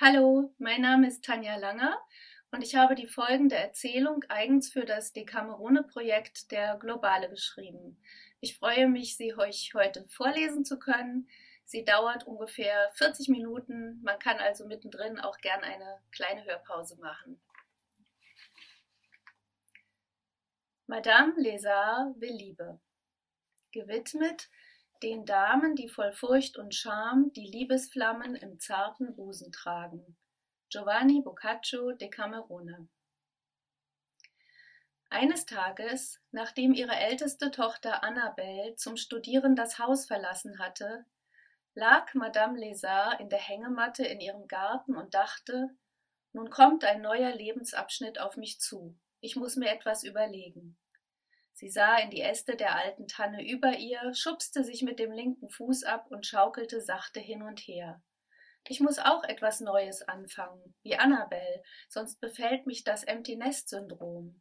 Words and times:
Hallo, 0.00 0.52
mein 0.58 0.80
Name 0.80 1.06
ist 1.06 1.24
Tanja 1.24 1.54
Langer 1.54 1.96
und 2.50 2.62
ich 2.62 2.74
habe 2.74 2.96
die 2.96 3.06
folgende 3.06 3.54
Erzählung 3.54 4.24
eigens 4.28 4.68
für 4.72 4.84
das 4.84 5.12
Decamerone-Projekt 5.12 6.50
der 6.50 6.76
Globale 6.78 7.30
geschrieben. 7.30 8.02
Ich 8.40 8.58
freue 8.58 8.88
mich, 8.88 9.16
sie 9.16 9.36
euch 9.38 9.70
heute 9.72 10.04
vorlesen 10.08 10.64
zu 10.64 10.80
können. 10.80 11.28
Sie 11.64 11.84
dauert 11.84 12.26
ungefähr 12.26 12.90
40 12.94 13.28
Minuten. 13.28 14.00
Man 14.02 14.18
kann 14.18 14.38
also 14.38 14.66
mittendrin 14.66 15.20
auch 15.20 15.38
gern 15.38 15.62
eine 15.62 16.00
kleine 16.10 16.44
Hörpause 16.44 16.96
machen. 16.96 17.40
Madame 20.88 21.34
Lézard 21.38 22.20
will 22.20 22.34
Liebe. 22.34 22.80
Gewidmet 23.70 24.48
den 25.04 25.26
Damen, 25.26 25.76
die 25.76 25.90
voll 25.90 26.12
Furcht 26.12 26.56
und 26.56 26.74
Scham 26.74 27.30
die 27.34 27.44
Liebesflammen 27.44 28.34
im 28.36 28.58
zarten 28.58 29.14
Busen 29.14 29.52
tragen. 29.52 30.16
Giovanni 30.70 31.20
Boccaccio 31.20 31.92
de 31.92 32.08
Camerone 32.08 32.88
Eines 35.10 35.44
Tages, 35.44 36.22
nachdem 36.30 36.72
ihre 36.72 36.96
älteste 36.96 37.50
Tochter 37.50 38.02
Annabelle 38.02 38.76
zum 38.76 38.96
Studieren 38.96 39.54
das 39.56 39.78
Haus 39.78 40.06
verlassen 40.06 40.58
hatte, 40.58 41.04
lag 41.74 42.14
Madame 42.14 42.58
Lézard 42.58 43.20
in 43.20 43.28
der 43.28 43.40
Hängematte 43.40 44.06
in 44.06 44.20
ihrem 44.20 44.48
Garten 44.48 44.96
und 44.96 45.12
dachte, 45.12 45.68
nun 46.32 46.48
kommt 46.48 46.82
ein 46.82 47.02
neuer 47.02 47.34
Lebensabschnitt 47.34 48.18
auf 48.18 48.38
mich 48.38 48.58
zu. 48.58 48.96
Ich 49.20 49.36
muss 49.36 49.56
mir 49.56 49.70
etwas 49.70 50.02
überlegen. 50.02 50.78
Sie 51.54 51.68
sah 51.68 51.98
in 51.98 52.10
die 52.10 52.20
Äste 52.20 52.56
der 52.56 52.76
alten 52.76 53.06
Tanne 53.06 53.48
über 53.48 53.76
ihr, 53.76 54.12
schubste 54.12 54.64
sich 54.64 54.82
mit 54.82 54.98
dem 54.98 55.12
linken 55.12 55.48
Fuß 55.48 55.84
ab 55.84 56.06
und 56.10 56.26
schaukelte 56.26 56.80
sachte 56.80 57.20
hin 57.20 57.42
und 57.42 57.60
her. 57.60 58.02
Ich 58.66 58.80
muss 58.80 58.98
auch 58.98 59.22
etwas 59.24 59.60
Neues 59.60 60.02
anfangen, 60.02 60.74
wie 60.82 60.96
Annabel, 60.96 61.62
sonst 61.88 62.20
befällt 62.20 62.66
mich 62.66 62.82
das 62.82 63.04
Empty 63.04 63.36
Nest 63.36 63.68
Syndrom. 63.68 64.40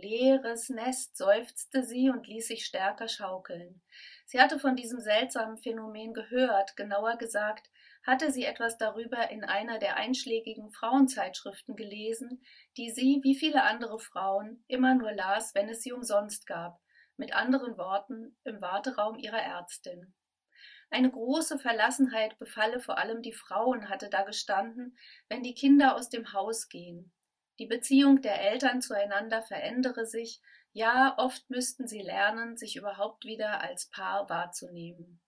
Leeres 0.00 0.68
Nest, 0.68 1.16
seufzte 1.16 1.82
sie 1.84 2.10
und 2.10 2.26
ließ 2.26 2.48
sich 2.48 2.64
stärker 2.64 3.08
schaukeln. 3.08 3.80
Sie 4.26 4.40
hatte 4.40 4.58
von 4.58 4.76
diesem 4.76 5.00
seltsamen 5.00 5.58
Phänomen 5.58 6.12
gehört, 6.12 6.76
genauer 6.76 7.16
gesagt, 7.16 7.70
hatte 8.04 8.30
sie 8.30 8.44
etwas 8.44 8.78
darüber 8.78 9.30
in 9.30 9.44
einer 9.44 9.78
der 9.78 9.96
einschlägigen 9.96 10.70
Frauenzeitschriften 10.70 11.76
gelesen, 11.76 12.42
die 12.76 12.90
sie, 12.90 13.20
wie 13.22 13.34
viele 13.34 13.62
andere 13.64 13.98
Frauen, 13.98 14.64
immer 14.66 14.94
nur 14.94 15.12
las, 15.12 15.54
wenn 15.54 15.68
es 15.68 15.82
sie 15.82 15.92
umsonst 15.92 16.46
gab, 16.46 16.80
mit 17.16 17.34
anderen 17.34 17.76
Worten 17.76 18.36
im 18.44 18.60
Warteraum 18.60 19.18
ihrer 19.18 19.42
Ärztin. 19.42 20.14
Eine 20.90 21.10
große 21.10 21.58
Verlassenheit 21.58 22.38
befalle 22.38 22.80
vor 22.80 22.96
allem 22.96 23.20
die 23.20 23.34
Frauen, 23.34 23.90
hatte 23.90 24.08
da 24.08 24.22
gestanden, 24.22 24.96
wenn 25.28 25.42
die 25.42 25.54
Kinder 25.54 25.96
aus 25.96 26.08
dem 26.08 26.32
Haus 26.32 26.68
gehen. 26.68 27.12
Die 27.58 27.66
Beziehung 27.66 28.22
der 28.22 28.40
Eltern 28.40 28.80
zueinander 28.80 29.42
verändere 29.42 30.06
sich, 30.06 30.40
ja, 30.72 31.14
oft 31.18 31.50
müssten 31.50 31.88
sie 31.88 32.00
lernen, 32.00 32.56
sich 32.56 32.76
überhaupt 32.76 33.24
wieder 33.24 33.60
als 33.60 33.86
Paar 33.86 34.28
wahrzunehmen. 34.28 35.20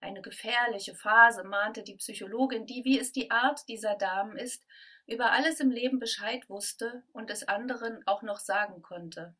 Eine 0.00 0.20
gefährliche 0.20 0.94
Phase 0.94 1.44
mahnte 1.44 1.82
die 1.82 1.94
Psychologin, 1.94 2.66
die, 2.66 2.84
wie 2.84 2.98
es 2.98 3.12
die 3.12 3.30
Art 3.30 3.66
dieser 3.68 3.94
Damen 3.94 4.36
ist, 4.36 4.66
über 5.06 5.32
alles 5.32 5.60
im 5.60 5.70
Leben 5.70 5.98
Bescheid 5.98 6.48
wusste 6.50 7.04
und 7.12 7.30
es 7.30 7.46
anderen 7.46 8.06
auch 8.06 8.22
noch 8.22 8.38
sagen 8.38 8.82
konnte. 8.82 9.34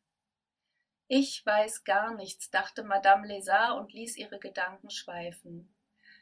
Ich 1.07 1.45
weiß 1.45 1.83
gar 1.83 2.15
nichts, 2.15 2.49
dachte 2.49 2.83
Madame 2.83 3.27
Lézard 3.27 3.77
und 3.77 3.93
ließ 3.93 4.17
ihre 4.17 4.39
Gedanken 4.39 4.89
schweifen. 4.89 5.73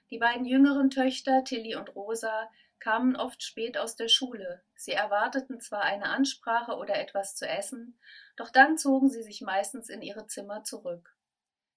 Die 0.09 0.17
beiden 0.17 0.45
jüngeren 0.45 0.89
Töchter, 0.89 1.43
Tilly 1.43 1.75
und 1.75 1.95
Rosa, 1.95 2.49
kamen 2.81 3.15
oft 3.15 3.41
spät 3.41 3.77
aus 3.77 3.95
der 3.95 4.09
Schule. 4.09 4.61
Sie 4.75 4.91
erwarteten 4.91 5.61
zwar 5.61 5.83
eine 5.83 6.09
Ansprache 6.09 6.75
oder 6.75 6.95
etwas 6.95 7.35
zu 7.35 7.47
essen, 7.47 7.97
doch 8.35 8.49
dann 8.49 8.77
zogen 8.77 9.09
sie 9.09 9.23
sich 9.23 9.41
meistens 9.41 9.87
in 9.87 10.01
ihre 10.01 10.27
Zimmer 10.27 10.63
zurück. 10.65 11.15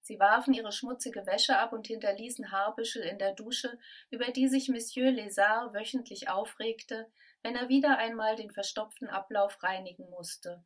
Sie 0.01 0.19
warfen 0.19 0.53
ihre 0.53 0.71
schmutzige 0.71 1.25
Wäsche 1.25 1.57
ab 1.57 1.73
und 1.73 1.87
hinterließen 1.87 2.51
Haarbüschel 2.51 3.03
in 3.03 3.17
der 3.17 3.33
Dusche, 3.33 3.79
über 4.09 4.25
die 4.25 4.47
sich 4.47 4.67
Monsieur 4.67 5.09
Lézard 5.09 5.73
wöchentlich 5.73 6.29
aufregte, 6.29 7.11
wenn 7.41 7.55
er 7.55 7.69
wieder 7.69 7.97
einmal 7.97 8.35
den 8.35 8.51
verstopften 8.51 9.07
Ablauf 9.09 9.63
reinigen 9.63 10.09
musste. 10.09 10.63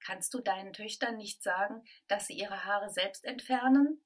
Kannst 0.00 0.34
du 0.34 0.40
deinen 0.40 0.72
Töchtern 0.72 1.16
nicht 1.16 1.42
sagen, 1.42 1.82
dass 2.08 2.26
sie 2.26 2.34
ihre 2.34 2.64
Haare 2.64 2.90
selbst 2.90 3.24
entfernen? 3.24 4.04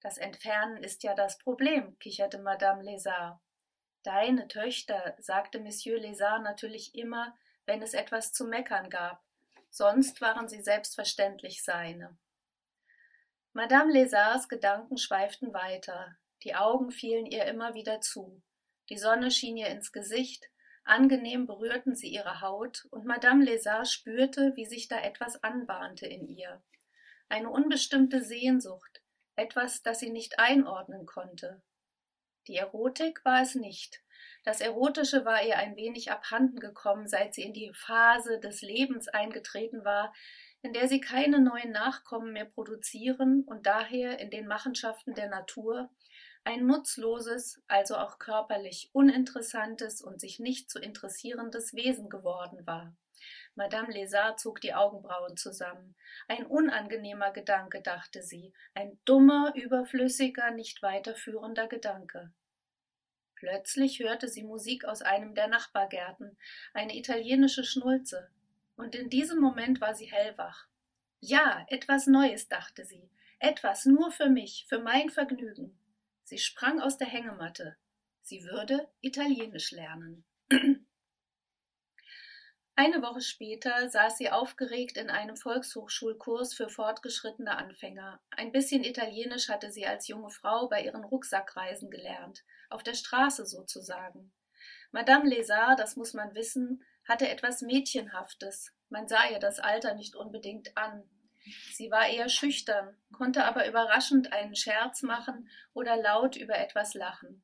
Das 0.00 0.18
Entfernen 0.18 0.82
ist 0.82 1.02
ja 1.02 1.14
das 1.14 1.38
Problem, 1.38 1.98
kicherte 1.98 2.38
Madame 2.38 2.82
Lézard. 2.82 3.38
Deine 4.08 4.48
Töchter, 4.48 5.14
sagte 5.18 5.60
Monsieur 5.60 5.98
Lézard 5.98 6.38
natürlich 6.38 6.94
immer, 6.94 7.36
wenn 7.66 7.82
es 7.82 7.92
etwas 7.92 8.32
zu 8.32 8.46
meckern 8.46 8.88
gab. 8.88 9.22
Sonst 9.68 10.22
waren 10.22 10.48
sie 10.48 10.62
selbstverständlich 10.62 11.62
seine. 11.62 12.16
Madame 13.52 13.92
Lézards 13.92 14.48
Gedanken 14.48 14.96
schweiften 14.96 15.52
weiter, 15.52 16.16
die 16.42 16.54
Augen 16.54 16.90
fielen 16.90 17.26
ihr 17.26 17.44
immer 17.44 17.74
wieder 17.74 18.00
zu, 18.00 18.40
die 18.88 18.96
Sonne 18.96 19.30
schien 19.30 19.58
ihr 19.58 19.68
ins 19.68 19.92
Gesicht, 19.92 20.48
angenehm 20.84 21.44
berührten 21.44 21.94
sie 21.94 22.08
ihre 22.08 22.40
Haut, 22.40 22.86
und 22.90 23.04
Madame 23.04 23.44
Lézard 23.44 23.84
spürte, 23.84 24.56
wie 24.56 24.64
sich 24.64 24.88
da 24.88 24.98
etwas 25.02 25.44
anbahnte 25.44 26.06
in 26.06 26.24
ihr. 26.24 26.62
Eine 27.28 27.50
unbestimmte 27.50 28.24
Sehnsucht, 28.24 29.02
etwas, 29.36 29.82
das 29.82 29.98
sie 29.98 30.08
nicht 30.08 30.38
einordnen 30.38 31.04
konnte. 31.04 31.60
Die 32.48 32.56
Erotik 32.56 33.24
war 33.24 33.42
es 33.42 33.54
nicht. 33.54 34.02
Das 34.44 34.60
Erotische 34.60 35.24
war 35.24 35.44
ihr 35.44 35.58
ein 35.58 35.76
wenig 35.76 36.10
abhanden 36.10 36.58
gekommen, 36.58 37.06
seit 37.06 37.34
sie 37.34 37.42
in 37.42 37.52
die 37.52 37.72
Phase 37.74 38.40
des 38.40 38.62
Lebens 38.62 39.08
eingetreten 39.08 39.84
war, 39.84 40.14
in 40.62 40.72
der 40.72 40.88
sie 40.88 41.00
keine 41.00 41.40
neuen 41.40 41.70
Nachkommen 41.70 42.32
mehr 42.32 42.46
produzieren 42.46 43.44
und 43.46 43.66
daher 43.66 44.18
in 44.18 44.30
den 44.30 44.46
Machenschaften 44.46 45.14
der 45.14 45.28
Natur 45.28 45.90
ein 46.44 46.66
nutzloses, 46.66 47.62
also 47.68 47.96
auch 47.96 48.18
körperlich 48.18 48.88
uninteressantes 48.92 50.00
und 50.00 50.20
sich 50.20 50.38
nicht 50.38 50.70
zu 50.70 50.78
interessierendes 50.78 51.74
Wesen 51.74 52.08
geworden 52.08 52.66
war. 52.66 52.96
Madame 53.58 53.92
Lézard 53.92 54.38
zog 54.38 54.60
die 54.60 54.72
Augenbrauen 54.72 55.36
zusammen. 55.36 55.96
Ein 56.28 56.46
unangenehmer 56.46 57.32
Gedanke, 57.32 57.82
dachte 57.82 58.22
sie, 58.22 58.52
ein 58.72 59.00
dummer, 59.04 59.52
überflüssiger, 59.56 60.52
nicht 60.52 60.80
weiterführender 60.80 61.66
Gedanke. 61.66 62.32
Plötzlich 63.34 63.98
hörte 63.98 64.28
sie 64.28 64.44
Musik 64.44 64.84
aus 64.84 65.02
einem 65.02 65.34
der 65.34 65.48
Nachbargärten, 65.48 66.38
eine 66.72 66.96
italienische 66.96 67.64
Schnulze, 67.64 68.30
und 68.76 68.94
in 68.94 69.10
diesem 69.10 69.40
Moment 69.40 69.80
war 69.80 69.96
sie 69.96 70.06
hellwach. 70.06 70.68
Ja, 71.18 71.66
etwas 71.66 72.06
Neues, 72.06 72.46
dachte 72.46 72.84
sie, 72.84 73.10
etwas 73.40 73.86
nur 73.86 74.12
für 74.12 74.28
mich, 74.28 74.66
für 74.68 74.78
mein 74.78 75.10
Vergnügen. 75.10 75.76
Sie 76.22 76.38
sprang 76.38 76.80
aus 76.80 76.96
der 76.96 77.08
Hängematte. 77.08 77.76
Sie 78.22 78.44
würde 78.44 78.88
Italienisch 79.00 79.72
lernen. 79.72 80.24
Eine 82.80 83.02
Woche 83.02 83.22
später 83.22 83.90
saß 83.90 84.18
sie 84.18 84.30
aufgeregt 84.30 84.98
in 84.98 85.10
einem 85.10 85.34
Volkshochschulkurs 85.34 86.54
für 86.54 86.68
fortgeschrittene 86.68 87.58
Anfänger. 87.58 88.20
Ein 88.30 88.52
bisschen 88.52 88.84
Italienisch 88.84 89.48
hatte 89.48 89.72
sie 89.72 89.84
als 89.84 90.06
junge 90.06 90.30
Frau 90.30 90.68
bei 90.68 90.84
ihren 90.84 91.02
Rucksackreisen 91.02 91.90
gelernt, 91.90 92.44
auf 92.70 92.84
der 92.84 92.94
Straße 92.94 93.46
sozusagen. 93.46 94.32
Madame 94.92 95.28
Lézard, 95.28 95.74
das 95.74 95.96
muss 95.96 96.14
man 96.14 96.36
wissen, 96.36 96.84
hatte 97.04 97.28
etwas 97.28 97.62
Mädchenhaftes. 97.62 98.72
Man 98.90 99.08
sah 99.08 99.28
ihr 99.28 99.40
das 99.40 99.58
Alter 99.58 99.94
nicht 99.94 100.14
unbedingt 100.14 100.76
an. 100.76 101.02
Sie 101.72 101.90
war 101.90 102.06
eher 102.06 102.28
schüchtern, 102.28 102.96
konnte 103.12 103.44
aber 103.44 103.66
überraschend 103.66 104.32
einen 104.32 104.54
Scherz 104.54 105.02
machen 105.02 105.50
oder 105.74 105.96
laut 105.96 106.36
über 106.36 106.56
etwas 106.56 106.94
lachen. 106.94 107.42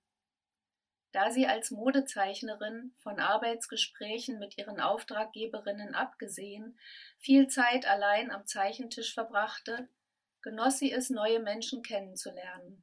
Da 1.14 1.30
sie 1.30 1.46
als 1.46 1.70
Modezeichnerin, 1.70 2.92
von 2.96 3.20
Arbeitsgesprächen 3.20 4.40
mit 4.40 4.58
ihren 4.58 4.80
Auftraggeberinnen 4.80 5.94
abgesehen, 5.94 6.76
viel 7.18 7.46
Zeit 7.46 7.86
allein 7.86 8.32
am 8.32 8.46
Zeichentisch 8.46 9.14
verbrachte, 9.14 9.88
genoss 10.42 10.80
sie 10.80 10.90
es, 10.90 11.10
neue 11.10 11.38
Menschen 11.38 11.84
kennenzulernen. 11.84 12.82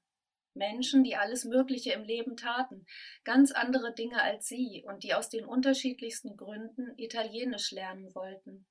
Menschen, 0.54 1.04
die 1.04 1.18
alles 1.18 1.44
Mögliche 1.44 1.92
im 1.92 2.06
Leben 2.06 2.38
taten, 2.38 2.86
ganz 3.26 3.52
andere 3.52 3.94
Dinge 3.94 4.22
als 4.22 4.48
sie 4.48 4.86
und 4.88 5.04
die 5.04 5.14
aus 5.14 5.28
den 5.28 5.44
unterschiedlichsten 5.44 6.38
Gründen 6.38 6.98
Italienisch 6.98 7.72
lernen 7.72 8.16
wollten. 8.16 8.66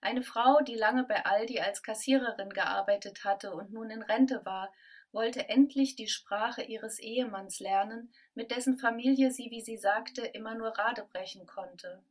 Eine 0.00 0.22
Frau, 0.22 0.60
die 0.60 0.76
lange 0.76 1.02
bei 1.02 1.26
Aldi 1.26 1.58
als 1.58 1.82
Kassiererin 1.82 2.50
gearbeitet 2.50 3.24
hatte 3.24 3.54
und 3.54 3.72
nun 3.72 3.90
in 3.90 4.02
Rente 4.02 4.44
war, 4.44 4.72
wollte 5.12 5.48
endlich 5.48 5.94
die 5.94 6.08
Sprache 6.08 6.62
ihres 6.62 6.98
Ehemanns 6.98 7.60
lernen, 7.60 8.12
mit 8.34 8.50
dessen 8.50 8.78
Familie 8.78 9.30
sie, 9.30 9.50
wie 9.50 9.60
sie 9.60 9.76
sagte, 9.76 10.22
immer 10.22 10.54
nur 10.54 10.68
Rade 10.78 11.06
brechen 11.12 11.46
konnte. 11.46 12.02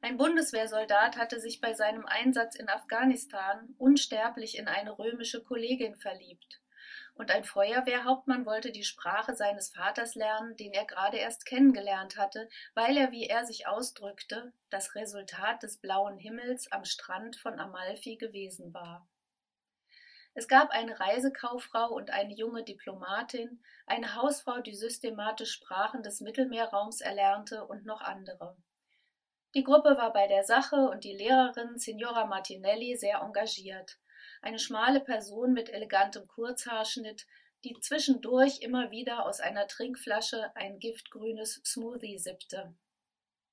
Ein 0.00 0.16
Bundeswehrsoldat 0.16 1.16
hatte 1.16 1.40
sich 1.40 1.60
bei 1.60 1.74
seinem 1.74 2.06
Einsatz 2.06 2.56
in 2.56 2.68
Afghanistan 2.68 3.74
unsterblich 3.78 4.58
in 4.58 4.68
eine 4.68 4.98
römische 4.98 5.42
Kollegin 5.42 5.96
verliebt 5.96 6.62
und 7.14 7.30
ein 7.30 7.44
Feuerwehrhauptmann 7.44 8.46
wollte 8.46 8.72
die 8.72 8.84
Sprache 8.84 9.36
seines 9.36 9.70
Vaters 9.70 10.14
lernen, 10.14 10.56
den 10.56 10.72
er 10.72 10.84
gerade 10.86 11.18
erst 11.18 11.44
kennengelernt 11.44 12.16
hatte, 12.16 12.48
weil 12.74 12.96
er, 12.96 13.12
wie 13.12 13.26
er 13.26 13.44
sich 13.44 13.66
ausdrückte, 13.66 14.52
das 14.70 14.94
Resultat 14.94 15.62
des 15.62 15.76
blauen 15.76 16.18
Himmels 16.18 16.70
am 16.72 16.84
Strand 16.84 17.36
von 17.36 17.58
Amalfi 17.58 18.16
gewesen 18.16 18.72
war. 18.72 19.06
Es 20.34 20.48
gab 20.48 20.70
eine 20.70 20.98
Reisekauffrau 20.98 21.92
und 21.92 22.10
eine 22.10 22.34
junge 22.34 22.64
Diplomatin, 22.64 23.62
eine 23.86 24.14
Hausfrau, 24.14 24.60
die 24.60 24.74
systematisch 24.74 25.52
Sprachen 25.52 26.02
des 26.02 26.20
Mittelmeerraums 26.20 27.00
erlernte 27.00 27.66
und 27.66 27.84
noch 27.84 28.00
andere. 28.00 28.56
Die 29.54 29.64
Gruppe 29.64 29.96
war 29.98 30.12
bei 30.12 30.26
der 30.26 30.44
Sache 30.44 30.88
und 30.88 31.04
die 31.04 31.14
Lehrerin 31.14 31.78
Signora 31.78 32.24
Martinelli 32.26 32.96
sehr 32.96 33.18
engagiert 33.18 33.98
eine 34.42 34.58
schmale 34.58 35.00
Person 35.00 35.52
mit 35.52 35.70
elegantem 35.70 36.26
Kurzhaarschnitt, 36.26 37.26
die 37.64 37.78
zwischendurch 37.80 38.60
immer 38.60 38.90
wieder 38.90 39.24
aus 39.24 39.40
einer 39.40 39.68
Trinkflasche 39.68 40.54
ein 40.56 40.80
giftgrünes 40.80 41.62
Smoothie 41.64 42.18
sippte. 42.18 42.74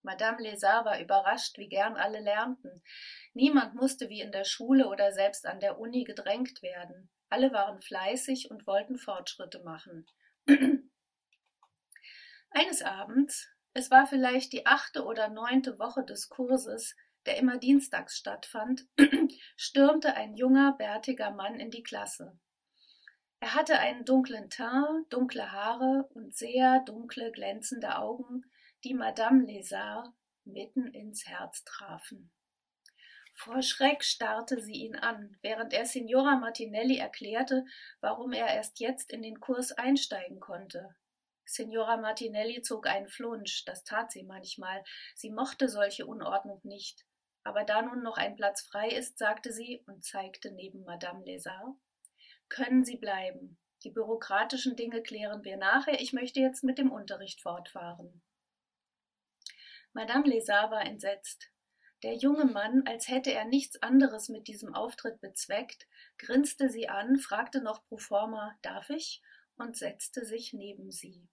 Madame 0.02 0.38
Lézard 0.42 0.86
war 0.86 1.00
überrascht, 1.00 1.58
wie 1.58 1.68
gern 1.68 1.96
alle 1.96 2.20
lernten. 2.20 2.82
Niemand 3.34 3.76
musste 3.76 4.10
wie 4.10 4.22
in 4.22 4.32
der 4.32 4.46
Schule 4.46 4.88
oder 4.88 5.12
selbst 5.12 5.46
an 5.46 5.60
der 5.60 5.80
Uni 5.80 6.04
gedrängt 6.04 6.62
werden. 6.62 7.10
Alle 7.30 7.52
waren 7.52 7.80
fleißig 7.80 8.50
und 8.50 8.66
wollten 8.66 8.98
Fortschritte 8.98 9.62
machen. 9.64 10.08
Eines 12.50 12.82
Abends, 12.82 13.48
es 13.74 13.92
war 13.92 14.08
vielleicht 14.08 14.54
die 14.54 14.66
achte 14.66 15.04
oder 15.04 15.30
neunte 15.30 15.78
Woche 15.78 16.04
des 16.04 16.30
Kurses, 16.30 16.96
der 17.26 17.38
immer 17.38 17.58
dienstags 17.58 18.18
stattfand, 18.18 18.88
stürmte 19.56 20.16
ein 20.16 20.36
junger, 20.36 20.76
bärtiger 20.78 21.32
Mann 21.32 21.60
in 21.60 21.70
die 21.70 21.84
Klasse. 21.84 22.40
Er 23.42 23.54
hatte 23.54 23.80
einen 23.80 24.04
dunklen 24.04 24.50
Teint, 24.50 25.12
dunkle 25.14 25.52
Haare 25.52 26.10
und 26.14 26.36
sehr 26.36 26.82
dunkle, 26.86 27.32
glänzende 27.32 27.98
Augen, 27.98 28.42
die 28.84 28.94
Madame 28.94 29.46
Lézard 29.46 30.14
mitten 30.46 30.88
ins 30.88 31.28
Herz 31.28 31.64
trafen. 31.66 32.32
Vor 33.34 33.62
Schreck 33.62 34.04
starrte 34.04 34.62
sie 34.62 34.74
ihn 34.74 34.96
an, 34.96 35.38
während 35.42 35.74
er 35.74 35.86
Signora 35.86 36.36
Martinelli 36.38 36.98
erklärte, 36.98 37.66
warum 38.02 38.34
er 38.34 38.48
erst 38.48 38.80
jetzt 38.80 39.12
in 39.12 39.22
den 39.22 39.40
Kurs 39.40 39.72
einsteigen 39.72 40.40
konnte. 40.40 40.96
Signora 41.46 41.98
Martinelli 41.98 42.62
zog 42.62 42.88
einen 42.88 43.08
Flunsch, 43.08 43.66
das 43.66 43.84
tat 43.84 44.12
sie 44.12 44.24
manchmal, 44.24 44.84
sie 45.16 45.32
mochte 45.32 45.68
solche 45.68 46.06
Unordnung 46.06 46.60
nicht. 46.64 47.06
Aber 47.44 47.64
da 47.64 47.82
nun 47.82 48.04
noch 48.04 48.18
ein 48.18 48.36
Platz 48.36 48.62
frei 48.62 48.90
ist, 48.90 49.18
sagte 49.18 49.52
sie 49.52 49.84
und 49.88 50.04
zeigte 50.04 50.52
neben 50.52 50.84
Madame 50.84 51.24
Lézard, 51.24 51.76
können 52.50 52.84
Sie 52.84 52.98
bleiben. 52.98 53.58
Die 53.84 53.92
bürokratischen 53.92 54.76
Dinge 54.76 55.02
klären 55.02 55.44
wir 55.44 55.56
nachher. 55.56 56.02
Ich 56.02 56.14
möchte 56.14 56.40
jetzt 56.42 56.64
mit 56.64 56.78
dem 56.78 56.92
Unterricht 56.92 57.42
fortfahren. 57.42 58.22
Madame 59.94 60.26
Lézard 60.26 60.72
war 60.72 60.86
entsetzt. 60.86 61.50
Der 62.04 62.16
junge 62.16 62.46
Mann, 62.46 62.84
als 62.86 63.10
hätte 63.10 63.34
er 63.34 63.46
nichts 63.46 63.82
anderes 63.82 64.30
mit 64.30 64.48
diesem 64.48 64.74
Auftritt 64.74 65.20
bezweckt, 65.20 65.88
grinste 66.18 66.70
sie 66.70 66.88
an, 66.88 67.18
fragte 67.18 67.62
noch 67.62 67.84
pro 67.86 67.98
forma 67.98 68.58
Darf 68.62 68.90
ich? 68.90 69.22
und 69.58 69.76
setzte 69.76 70.26
sich 70.26 70.54
neben 70.54 70.92
sie. 70.92 71.28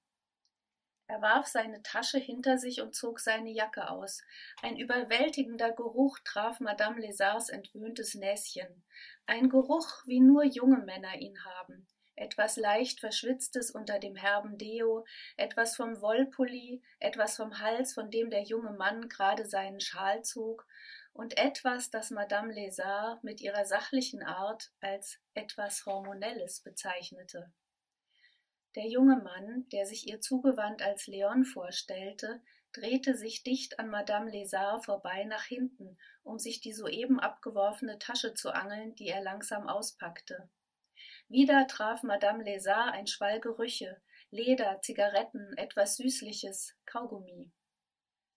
Er 1.09 1.23
warf 1.23 1.47
seine 1.47 1.83
Tasche 1.83 2.19
hinter 2.19 2.59
sich 2.59 2.81
und 2.81 2.97
zog 2.97 3.21
seine 3.21 3.51
Jacke 3.51 3.91
aus. 3.91 4.23
Ein 4.61 4.77
überwältigender 4.77 5.71
Geruch 5.71 6.19
traf 6.25 6.59
Madame 6.59 7.01
Lézards 7.01 7.49
entwöhntes 7.49 8.17
Näschen. 8.17 8.83
Ein 9.27 9.49
Geruch, 9.49 10.03
wie 10.07 10.19
nur 10.19 10.45
junge 10.45 10.79
Männer 10.79 11.15
ihn 11.15 11.45
haben. 11.45 11.87
Etwas 12.17 12.57
leicht 12.57 13.01
Verschwitztes 13.01 13.71
unter 13.71 13.99
dem 13.99 14.17
herben 14.17 14.57
Deo, 14.57 15.05
etwas 15.37 15.77
vom 15.77 16.01
Wollpulli, 16.01 16.83
etwas 16.99 17.37
vom 17.37 17.61
Hals, 17.61 17.93
von 17.93 18.11
dem 18.11 18.31
der 18.31 18.43
junge 18.43 18.73
Mann 18.73 19.09
gerade 19.11 19.45
seinen 19.45 19.81
Schal 19.81 20.23
zog, 20.25 20.67
und 21.13 21.39
etwas, 21.39 21.91
das 21.91 22.11
Madame 22.11 22.53
Lézard 22.53 23.19
mit 23.23 23.41
ihrer 23.41 23.65
sachlichen 23.65 24.23
Art 24.23 24.71
als 24.81 25.19
etwas 25.35 25.87
Hormonelles 25.87 26.61
bezeichnete. 26.61 27.53
Der 28.77 28.87
junge 28.87 29.17
Mann, 29.17 29.67
der 29.73 29.87
sich 29.87 30.07
ihr 30.07 30.21
zugewandt 30.21 30.83
als 30.83 31.07
Leon 31.07 31.45
vorstellte, 31.45 32.43
drehte 32.73 33.17
sich 33.17 33.43
dicht 33.43 33.79
an 33.79 33.89
Madame 33.89 34.31
Lézard 34.31 34.85
vorbei 34.85 35.25
nach 35.25 35.45
hinten, 35.45 35.97
um 36.23 36.39
sich 36.39 36.61
die 36.61 36.75
soeben 36.75 37.19
abgeworfene 37.19 37.99
Tasche 37.99 38.35
zu 38.35 38.51
angeln, 38.51 38.95
die 38.95 39.09
er 39.09 39.23
langsam 39.23 39.69
auspackte. 39.69 40.51
Wieder 41.29 41.67
traf 41.67 42.05
Madame 42.05 42.45
Lézard 42.45 42.93
ein 42.93 43.09
Schwall 43.09 43.41
Gerüche, 43.41 44.01
Leder, 44.31 44.81
Zigaretten, 44.81 45.57
etwas 45.57 45.97
Süßliches, 45.97 46.77
Kaugummi. 46.87 47.51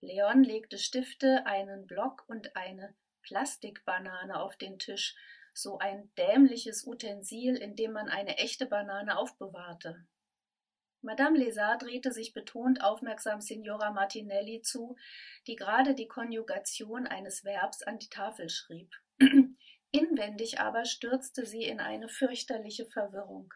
Leon 0.00 0.42
legte 0.42 0.76
Stifte, 0.76 1.46
einen 1.46 1.86
Block 1.86 2.24
und 2.26 2.56
eine 2.56 2.96
Plastikbanane 3.22 4.40
auf 4.40 4.56
den 4.56 4.78
Tisch, 4.80 5.14
so 5.54 5.78
ein 5.78 6.10
dämliches 6.18 6.84
Utensil, 6.84 7.56
in 7.56 7.76
dem 7.76 7.92
man 7.92 8.08
eine 8.08 8.38
echte 8.38 8.66
Banane 8.66 9.18
aufbewahrte. 9.18 10.04
Madame 11.02 11.38
Lézard 11.38 11.82
drehte 11.82 12.12
sich 12.12 12.32
betont 12.32 12.82
aufmerksam 12.82 13.40
Signora 13.40 13.92
Martinelli 13.92 14.62
zu, 14.62 14.96
die 15.46 15.54
gerade 15.54 15.94
die 15.94 16.08
Konjugation 16.08 17.06
eines 17.06 17.44
Verbs 17.44 17.82
an 17.82 17.98
die 17.98 18.08
Tafel 18.08 18.48
schrieb. 18.48 18.92
Inwendig 19.92 20.60
aber 20.60 20.84
stürzte 20.84 21.44
sie 21.44 21.64
in 21.64 21.80
eine 21.80 22.08
fürchterliche 22.08 22.86
Verwirrung. 22.86 23.52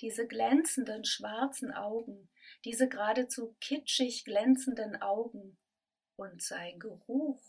Diese 0.00 0.26
glänzenden 0.26 1.04
schwarzen 1.04 1.72
Augen, 1.72 2.28
diese 2.64 2.88
geradezu 2.88 3.56
kitschig 3.60 4.24
glänzenden 4.24 5.00
Augen 5.00 5.56
und 6.16 6.42
sein 6.42 6.78
Geruch. 6.78 7.40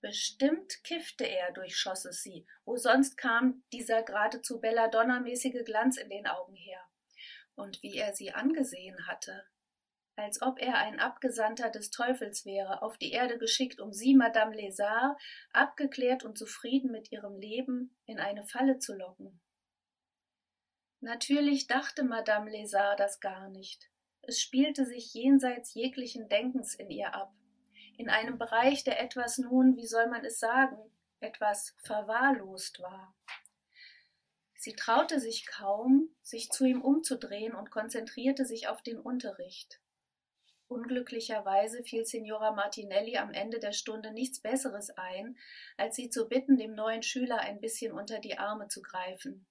Bestimmt 0.00 0.82
kiffte 0.82 1.24
er, 1.24 1.52
durchschoss 1.52 2.04
es 2.04 2.22
sie, 2.22 2.44
wo 2.64 2.76
sonst 2.76 3.16
kam 3.16 3.62
dieser 3.72 4.02
geradezu 4.02 4.60
Belladonna-mäßige 4.60 5.64
Glanz 5.64 5.96
in 5.96 6.10
den 6.10 6.26
Augen 6.26 6.56
her 6.56 6.80
und 7.54 7.80
wie 7.84 7.96
er 7.96 8.14
sie 8.14 8.32
angesehen 8.32 9.06
hatte, 9.06 9.44
als 10.16 10.42
ob 10.42 10.60
er 10.60 10.76
ein 10.76 11.00
Abgesandter 11.00 11.70
des 11.70 11.90
Teufels 11.90 12.44
wäre, 12.44 12.82
auf 12.82 12.98
die 12.98 13.12
Erde 13.12 13.38
geschickt, 13.38 13.80
um 13.80 13.92
sie, 13.92 14.14
Madame 14.14 14.54
Lézard, 14.54 15.16
abgeklärt 15.52 16.24
und 16.24 16.36
zufrieden 16.36 16.90
mit 16.90 17.10
ihrem 17.10 17.36
Leben, 17.36 17.96
in 18.04 18.18
eine 18.18 18.44
Falle 18.44 18.78
zu 18.78 18.94
locken. 18.94 19.40
Natürlich 21.00 21.66
dachte 21.66 22.04
Madame 22.04 22.50
Lézard 22.50 22.96
das 22.96 23.20
gar 23.20 23.48
nicht. 23.48 23.90
Es 24.22 24.40
spielte 24.40 24.86
sich 24.86 25.12
jenseits 25.14 25.74
jeglichen 25.74 26.28
Denkens 26.28 26.74
in 26.74 26.90
ihr 26.90 27.14
ab, 27.14 27.34
in 27.96 28.08
einem 28.08 28.38
Bereich, 28.38 28.84
der 28.84 29.00
etwas 29.02 29.38
nun, 29.38 29.76
wie 29.76 29.86
soll 29.86 30.06
man 30.06 30.24
es 30.24 30.38
sagen, 30.38 30.78
etwas 31.18 31.74
verwahrlost 31.82 32.80
war. 32.80 33.14
Sie 34.54 34.76
traute 34.76 35.18
sich 35.18 35.46
kaum, 35.46 36.14
sich 36.22 36.50
zu 36.50 36.64
ihm 36.64 36.82
umzudrehen 36.82 37.52
und 37.56 37.72
konzentrierte 37.72 38.44
sich 38.44 38.68
auf 38.68 38.80
den 38.80 39.00
Unterricht. 39.00 39.81
Unglücklicherweise 40.72 41.82
fiel 41.82 42.06
Signora 42.06 42.52
Martinelli 42.52 43.18
am 43.18 43.34
Ende 43.34 43.58
der 43.58 43.72
Stunde 43.72 44.10
nichts 44.10 44.40
Besseres 44.40 44.88
ein, 44.88 45.36
als 45.76 45.96
sie 45.96 46.08
zu 46.08 46.30
bitten, 46.30 46.56
dem 46.56 46.74
neuen 46.74 47.02
Schüler 47.02 47.40
ein 47.40 47.60
bisschen 47.60 47.92
unter 47.92 48.20
die 48.20 48.38
Arme 48.38 48.68
zu 48.68 48.80
greifen. 48.80 49.46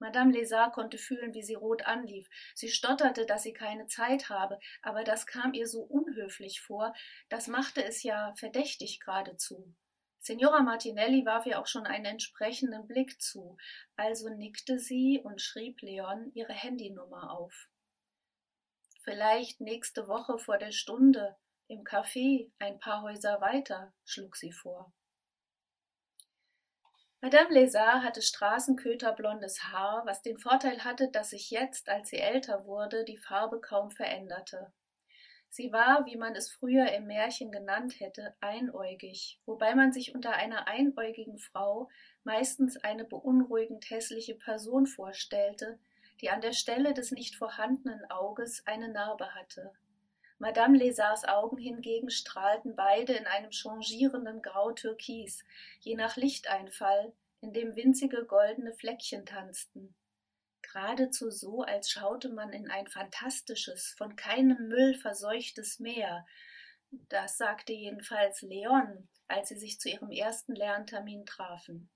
Madame 0.00 0.32
Lézard 0.32 0.72
konnte 0.72 0.98
fühlen, 0.98 1.34
wie 1.34 1.44
sie 1.44 1.54
rot 1.54 1.86
anlief. 1.86 2.28
Sie 2.56 2.68
stotterte, 2.68 3.26
dass 3.26 3.44
sie 3.44 3.52
keine 3.52 3.86
Zeit 3.86 4.28
habe, 4.28 4.58
aber 4.82 5.04
das 5.04 5.24
kam 5.24 5.54
ihr 5.54 5.68
so 5.68 5.82
unhöflich 5.82 6.60
vor, 6.60 6.92
das 7.28 7.46
machte 7.46 7.84
es 7.84 8.02
ja 8.02 8.34
verdächtig 8.36 8.98
geradezu. 8.98 9.72
Signora 10.18 10.64
Martinelli 10.64 11.24
warf 11.24 11.46
ihr 11.46 11.60
auch 11.60 11.68
schon 11.68 11.86
einen 11.86 12.06
entsprechenden 12.06 12.88
Blick 12.88 13.22
zu, 13.22 13.56
also 13.94 14.30
nickte 14.30 14.80
sie 14.80 15.20
und 15.22 15.40
schrieb 15.40 15.80
Leon 15.80 16.32
ihre 16.34 16.54
Handynummer 16.54 17.30
auf. 17.30 17.68
Vielleicht 19.08 19.60
nächste 19.60 20.08
Woche 20.08 20.36
vor 20.36 20.58
der 20.58 20.72
Stunde 20.72 21.36
im 21.68 21.84
Café 21.84 22.50
ein 22.58 22.80
paar 22.80 23.02
Häuser 23.02 23.40
weiter, 23.40 23.92
schlug 24.04 24.34
sie 24.34 24.50
vor. 24.50 24.92
Madame 27.20 27.50
Lézard 27.50 28.02
hatte 28.02 28.20
straßenköterblondes 28.20 29.62
Haar, 29.62 30.02
was 30.06 30.22
den 30.22 30.38
Vorteil 30.38 30.82
hatte, 30.82 31.08
dass 31.08 31.30
sich 31.30 31.52
jetzt, 31.52 31.88
als 31.88 32.08
sie 32.10 32.18
älter 32.18 32.66
wurde, 32.66 33.04
die 33.04 33.16
Farbe 33.16 33.60
kaum 33.60 33.92
veränderte. 33.92 34.72
Sie 35.50 35.70
war, 35.70 36.04
wie 36.06 36.16
man 36.16 36.34
es 36.34 36.50
früher 36.50 36.92
im 36.92 37.06
Märchen 37.06 37.52
genannt 37.52 38.00
hätte, 38.00 38.34
einäugig, 38.40 39.40
wobei 39.46 39.76
man 39.76 39.92
sich 39.92 40.16
unter 40.16 40.32
einer 40.32 40.66
einäugigen 40.66 41.38
Frau 41.38 41.88
meistens 42.24 42.76
eine 42.76 43.04
beunruhigend 43.04 43.88
hässliche 43.88 44.34
Person 44.34 44.86
vorstellte, 44.86 45.78
die 46.20 46.30
an 46.30 46.40
der 46.40 46.52
Stelle 46.52 46.94
des 46.94 47.10
nicht 47.10 47.36
vorhandenen 47.36 48.10
Auges 48.10 48.66
eine 48.66 48.88
Narbe 48.88 49.34
hatte. 49.34 49.72
Madame 50.38 50.76
Lézards 50.76 51.24
Augen 51.26 51.56
hingegen 51.56 52.10
strahlten 52.10 52.76
beide 52.76 53.14
in 53.14 53.26
einem 53.26 53.50
changierenden 53.50 54.42
Grau-Türkis, 54.42 55.44
je 55.80 55.94
nach 55.94 56.16
Lichteinfall, 56.16 57.12
in 57.40 57.52
dem 57.52 57.74
winzige 57.74 58.24
goldene 58.24 58.72
Fleckchen 58.74 59.24
tanzten. 59.24 59.94
geradezu 60.60 61.30
so, 61.30 61.62
als 61.62 61.90
schaute 61.90 62.28
man 62.28 62.52
in 62.52 62.70
ein 62.70 62.86
fantastisches, 62.86 63.94
von 63.96 64.16
keinem 64.16 64.68
Müll 64.68 64.94
verseuchtes 64.94 65.78
Meer. 65.78 66.26
Das 67.08 67.38
sagte 67.38 67.72
jedenfalls 67.72 68.42
Leon, 68.42 69.08
als 69.28 69.48
sie 69.48 69.58
sich 69.58 69.80
zu 69.80 69.88
ihrem 69.88 70.10
ersten 70.10 70.54
Lerntermin 70.54 71.24
trafen. 71.24 71.88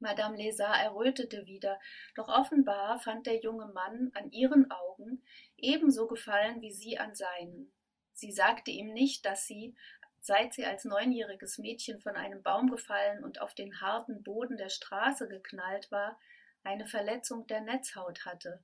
Madame 0.00 0.36
Lesat 0.36 0.82
errötete 0.82 1.46
wieder, 1.46 1.78
doch 2.14 2.28
offenbar 2.28 2.98
fand 3.00 3.26
der 3.26 3.40
junge 3.40 3.66
Mann 3.66 4.10
an 4.14 4.30
ihren 4.32 4.70
Augen 4.70 5.22
ebenso 5.56 6.06
Gefallen 6.06 6.60
wie 6.62 6.72
sie 6.72 6.98
an 6.98 7.14
seinen. 7.14 7.72
Sie 8.12 8.32
sagte 8.32 8.70
ihm 8.70 8.92
nicht, 8.92 9.24
dass 9.24 9.46
sie, 9.46 9.74
seit 10.20 10.54
sie 10.54 10.64
als 10.64 10.84
neunjähriges 10.84 11.58
Mädchen 11.58 12.00
von 12.00 12.16
einem 12.16 12.42
Baum 12.42 12.70
gefallen 12.70 13.22
und 13.24 13.40
auf 13.40 13.54
den 13.54 13.80
harten 13.80 14.22
Boden 14.22 14.56
der 14.56 14.68
Straße 14.70 15.28
geknallt 15.28 15.90
war, 15.90 16.18
eine 16.62 16.86
Verletzung 16.86 17.46
der 17.46 17.60
Netzhaut 17.60 18.24
hatte. 18.24 18.62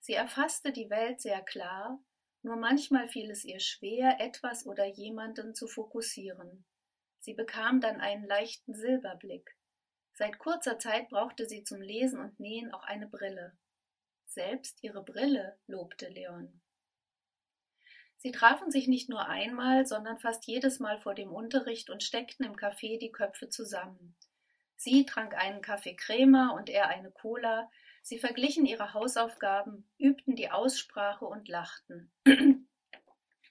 Sie 0.00 0.14
erfasste 0.14 0.72
die 0.72 0.88
Welt 0.88 1.20
sehr 1.20 1.42
klar, 1.42 1.98
nur 2.42 2.56
manchmal 2.56 3.06
fiel 3.06 3.30
es 3.30 3.44
ihr 3.44 3.60
schwer, 3.60 4.16
etwas 4.18 4.66
oder 4.66 4.86
jemanden 4.86 5.54
zu 5.54 5.68
fokussieren. 5.68 6.64
Sie 7.18 7.34
bekam 7.34 7.82
dann 7.82 8.00
einen 8.00 8.24
leichten 8.24 8.74
Silberblick. 8.74 9.54
Seit 10.20 10.38
kurzer 10.38 10.78
Zeit 10.78 11.08
brauchte 11.08 11.48
sie 11.48 11.64
zum 11.64 11.80
Lesen 11.80 12.20
und 12.20 12.38
Nähen 12.38 12.74
auch 12.74 12.82
eine 12.82 13.06
Brille. 13.06 13.56
Selbst 14.26 14.84
ihre 14.84 15.02
Brille 15.02 15.56
lobte 15.66 16.10
Leon. 16.10 16.60
Sie 18.18 18.30
trafen 18.30 18.70
sich 18.70 18.86
nicht 18.86 19.08
nur 19.08 19.26
einmal, 19.26 19.86
sondern 19.86 20.18
fast 20.18 20.46
jedes 20.46 20.78
Mal 20.78 20.98
vor 20.98 21.14
dem 21.14 21.32
Unterricht 21.32 21.88
und 21.88 22.02
steckten 22.02 22.44
im 22.44 22.54
Café 22.54 22.98
die 22.98 23.10
Köpfe 23.10 23.48
zusammen. 23.48 24.14
Sie 24.76 25.06
trank 25.06 25.34
einen 25.38 25.62
Kaffee 25.62 25.96
Crema 25.96 26.50
und 26.50 26.68
er 26.68 26.88
eine 26.88 27.10
Cola. 27.10 27.70
Sie 28.02 28.18
verglichen 28.18 28.66
ihre 28.66 28.92
Hausaufgaben, 28.92 29.88
übten 29.96 30.36
die 30.36 30.50
Aussprache 30.50 31.24
und 31.24 31.48
lachten. 31.48 32.12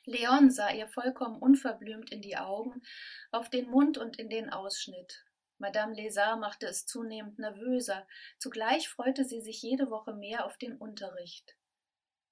Leon 0.05 0.51
sah 0.51 0.69
ihr 0.69 0.87
vollkommen 0.87 1.39
unverblümt 1.39 2.11
in 2.11 2.21
die 2.21 2.37
Augen, 2.37 2.83
auf 3.31 3.49
den 3.49 3.71
Mund 3.71 3.97
und 3.97 4.19
in 4.19 4.29
den 4.29 4.51
Ausschnitt. 4.51 5.25
Madame 5.59 5.93
Lézard 5.93 6.39
machte 6.39 6.65
es 6.67 6.85
zunehmend 6.85 7.37
nervöser, 7.37 8.07
zugleich 8.37 8.87
freute 8.87 9.25
sie 9.25 9.41
sich 9.41 9.61
jede 9.61 9.91
Woche 9.91 10.13
mehr 10.13 10.45
auf 10.45 10.57
den 10.57 10.75
Unterricht. 10.77 11.55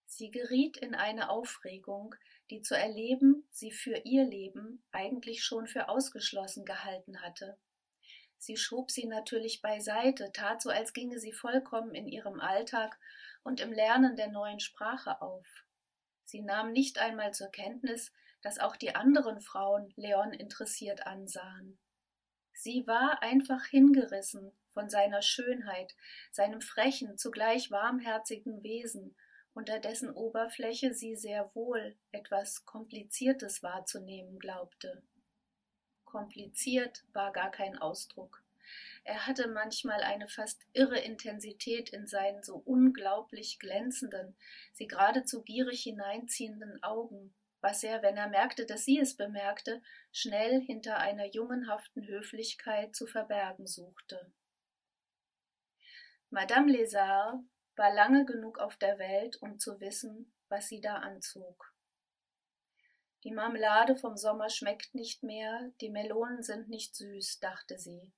Sie 0.05 0.31
geriet 0.31 0.77
in 0.77 0.95
eine 0.95 1.29
Aufregung, 1.29 2.15
die 2.49 2.61
zu 2.61 2.75
erleben 2.75 3.45
sie 3.51 3.71
für 3.71 3.97
ihr 4.05 4.23
Leben 4.23 4.81
eigentlich 4.91 5.43
schon 5.43 5.67
für 5.67 5.89
ausgeschlossen 5.89 6.63
gehalten 6.63 7.21
hatte. 7.21 7.57
Sie 8.37 8.55
schob 8.55 8.91
sie 8.91 9.05
natürlich 9.05 9.61
beiseite, 9.61 10.31
tat 10.31 10.61
so, 10.61 10.69
als 10.69 10.93
ginge 10.93 11.19
sie 11.19 11.33
vollkommen 11.33 11.93
in 11.93 12.07
ihrem 12.07 12.39
Alltag 12.39 12.97
und 13.43 13.59
im 13.59 13.73
Lernen 13.73 14.15
der 14.15 14.29
neuen 14.29 14.61
Sprache 14.61 15.21
auf. 15.21 15.47
Sie 16.23 16.41
nahm 16.41 16.71
nicht 16.71 16.99
einmal 16.99 17.33
zur 17.33 17.47
Kenntnis, 17.47 18.13
dass 18.41 18.59
auch 18.59 18.77
die 18.77 18.95
anderen 18.95 19.41
Frauen 19.41 19.91
Leon 19.97 20.31
interessiert 20.31 21.05
ansahen. 21.05 21.77
Sie 22.57 22.85
war 22.87 23.21
einfach 23.21 23.65
hingerissen 23.65 24.51
von 24.73 24.89
seiner 24.89 25.21
Schönheit, 25.21 25.95
seinem 26.31 26.59
frechen, 26.59 27.17
zugleich 27.17 27.71
warmherzigen 27.71 28.63
Wesen, 28.63 29.15
unter 29.53 29.79
dessen 29.79 30.09
Oberfläche 30.11 30.93
sie 30.93 31.15
sehr 31.15 31.49
wohl 31.55 31.95
etwas 32.11 32.65
Kompliziertes 32.65 33.63
wahrzunehmen 33.63 34.37
glaubte 34.39 35.01
kompliziert 36.07 37.03
war 37.13 37.31
gar 37.31 37.51
kein 37.51 37.77
Ausdruck. 37.77 38.41
Er 39.03 39.27
hatte 39.27 39.47
manchmal 39.47 40.01
eine 40.01 40.27
fast 40.27 40.59
irre 40.73 40.97
Intensität 40.99 41.89
in 41.89 42.07
seinen 42.07 42.43
so 42.43 42.55
unglaublich 42.65 43.59
glänzenden, 43.59 44.35
sie 44.73 44.87
geradezu 44.87 45.43
gierig 45.43 45.83
hineinziehenden 45.83 46.81
Augen, 46.81 47.33
was 47.67 47.83
er, 47.83 48.01
wenn 48.01 48.15
er 48.15 48.29
merkte, 48.29 48.65
dass 48.65 48.85
sie 48.85 48.97
es 48.97 49.17
bemerkte, 49.17 49.81
schnell 50.13 50.61
hinter 50.61 50.99
einer 50.99 51.25
jungenhaften 51.25 52.07
Höflichkeit 52.07 52.95
zu 52.95 53.07
verbergen 53.07 53.67
suchte. 53.67 54.31
Madame 56.29 56.71
Lézard 56.71 57.43
war 57.75 57.93
lange 57.93 58.23
genug 58.23 58.57
auf 58.59 58.77
der 58.77 58.99
Welt, 58.99 59.35
um 59.41 59.59
zu 59.59 59.81
wissen, 59.81 60.33
was 60.47 60.69
sie 60.69 60.79
da 60.79 60.95
anzog. 60.95 61.73
Die 63.25 63.33
Marmelade 63.33 63.97
vom 63.97 64.15
Sommer 64.15 64.49
schmeckt 64.49 64.95
nicht 64.95 65.23
mehr, 65.23 65.69
die 65.81 65.89
Melonen 65.89 66.43
sind 66.43 66.69
nicht 66.69 66.95
süß, 66.95 67.39
dachte 67.41 67.77
sie. 67.77 68.13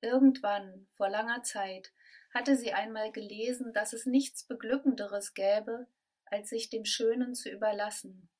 Irgendwann, 0.00 0.86
vor 0.92 1.08
langer 1.08 1.42
Zeit, 1.42 1.92
hatte 2.32 2.54
sie 2.54 2.72
einmal 2.72 3.10
gelesen, 3.10 3.72
dass 3.72 3.92
es 3.92 4.06
nichts 4.06 4.44
Beglückenderes 4.44 5.34
gäbe, 5.34 5.88
als 6.26 6.50
sich 6.50 6.70
dem 6.70 6.84
Schönen 6.84 7.34
zu 7.34 7.50
überlassen. 7.50 8.30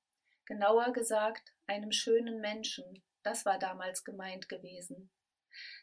Genauer 0.48 0.94
gesagt, 0.94 1.52
einem 1.66 1.92
schönen 1.92 2.40
Menschen, 2.40 3.02
das 3.22 3.44
war 3.44 3.58
damals 3.58 4.02
gemeint 4.02 4.48
gewesen. 4.48 5.10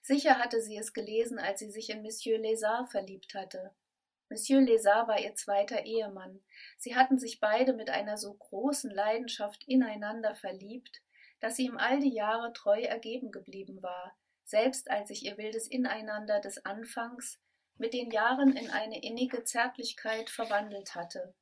Sicher 0.02 0.40
hatte 0.40 0.60
sie 0.60 0.76
es 0.76 0.92
gelesen, 0.92 1.38
als 1.38 1.60
sie 1.60 1.70
sich 1.70 1.92
in 1.92 2.02
Monsieur 2.02 2.40
Lézard 2.40 2.90
verliebt 2.90 3.36
hatte. 3.36 3.76
Monsieur 4.28 4.62
Lézard 4.62 5.08
war 5.08 5.20
ihr 5.20 5.36
zweiter 5.36 5.86
Ehemann. 5.86 6.44
Sie 6.80 6.96
hatten 6.96 7.20
sich 7.20 7.40
beide 7.40 7.74
mit 7.74 7.92
einer 7.92 8.18
so 8.18 8.34
großen 8.34 8.90
Leidenschaft 8.90 9.64
ineinander 9.68 10.34
verliebt, 10.34 11.04
dass 11.42 11.58
sie 11.58 11.66
ihm 11.66 11.78
all 11.78 12.00
die 12.00 12.16
Jahre 12.16 12.52
treu 12.52 12.82
ergeben 12.82 13.32
geblieben 13.32 13.84
war, 13.84 14.18
selbst 14.46 14.90
als 14.90 15.10
sich 15.10 15.26
ihr 15.26 15.38
wildes 15.38 15.68
Ineinander 15.68 16.40
des 16.40 16.66
Anfangs 16.66 17.40
mit 17.78 17.94
den 17.94 18.10
Jahren 18.10 18.58
in 18.58 18.72
eine 18.72 19.04
innige 19.04 19.44
Zärtlichkeit 19.44 20.32
verwandelt 20.32 20.96
hatte. 20.96 21.36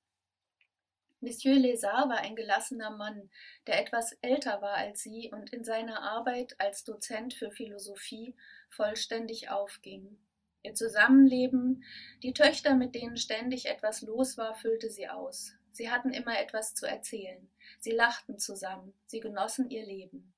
Monsieur 1.24 1.56
Lézard 1.56 2.10
war 2.10 2.18
ein 2.18 2.36
gelassener 2.36 2.90
Mann, 2.90 3.30
der 3.66 3.80
etwas 3.80 4.12
älter 4.22 4.62
war 4.62 4.74
als 4.74 5.04
sie 5.04 5.32
und 5.32 5.54
in 5.54 5.64
seiner 5.64 6.02
Arbeit 6.02 6.54
als 6.60 6.84
Dozent 6.84 7.34
für 7.34 7.50
Philosophie 7.50 8.36
vollständig 8.68 9.50
aufging. 9.50 10.20
Ihr 10.64 10.76
Zusammenleben, 10.76 11.86
die 12.24 12.34
Töchter, 12.34 12.76
mit 12.76 12.94
denen 12.94 13.16
ständig 13.16 13.68
etwas 13.68 14.02
los 14.02 14.38
war, 14.38 14.54
füllte 14.56 14.90
sie 14.90 15.08
aus. 15.08 15.54
Sie 15.72 15.90
hatten 15.90 16.12
immer 16.12 16.38
etwas 16.38 16.76
zu 16.76 16.86
erzählen. 16.86 17.50
Sie 17.80 17.92
lachten 17.92 18.38
zusammen. 18.38 18.94
Sie 19.06 19.22
genossen 19.22 19.70
ihr 19.70 19.86
Leben. 19.86 20.34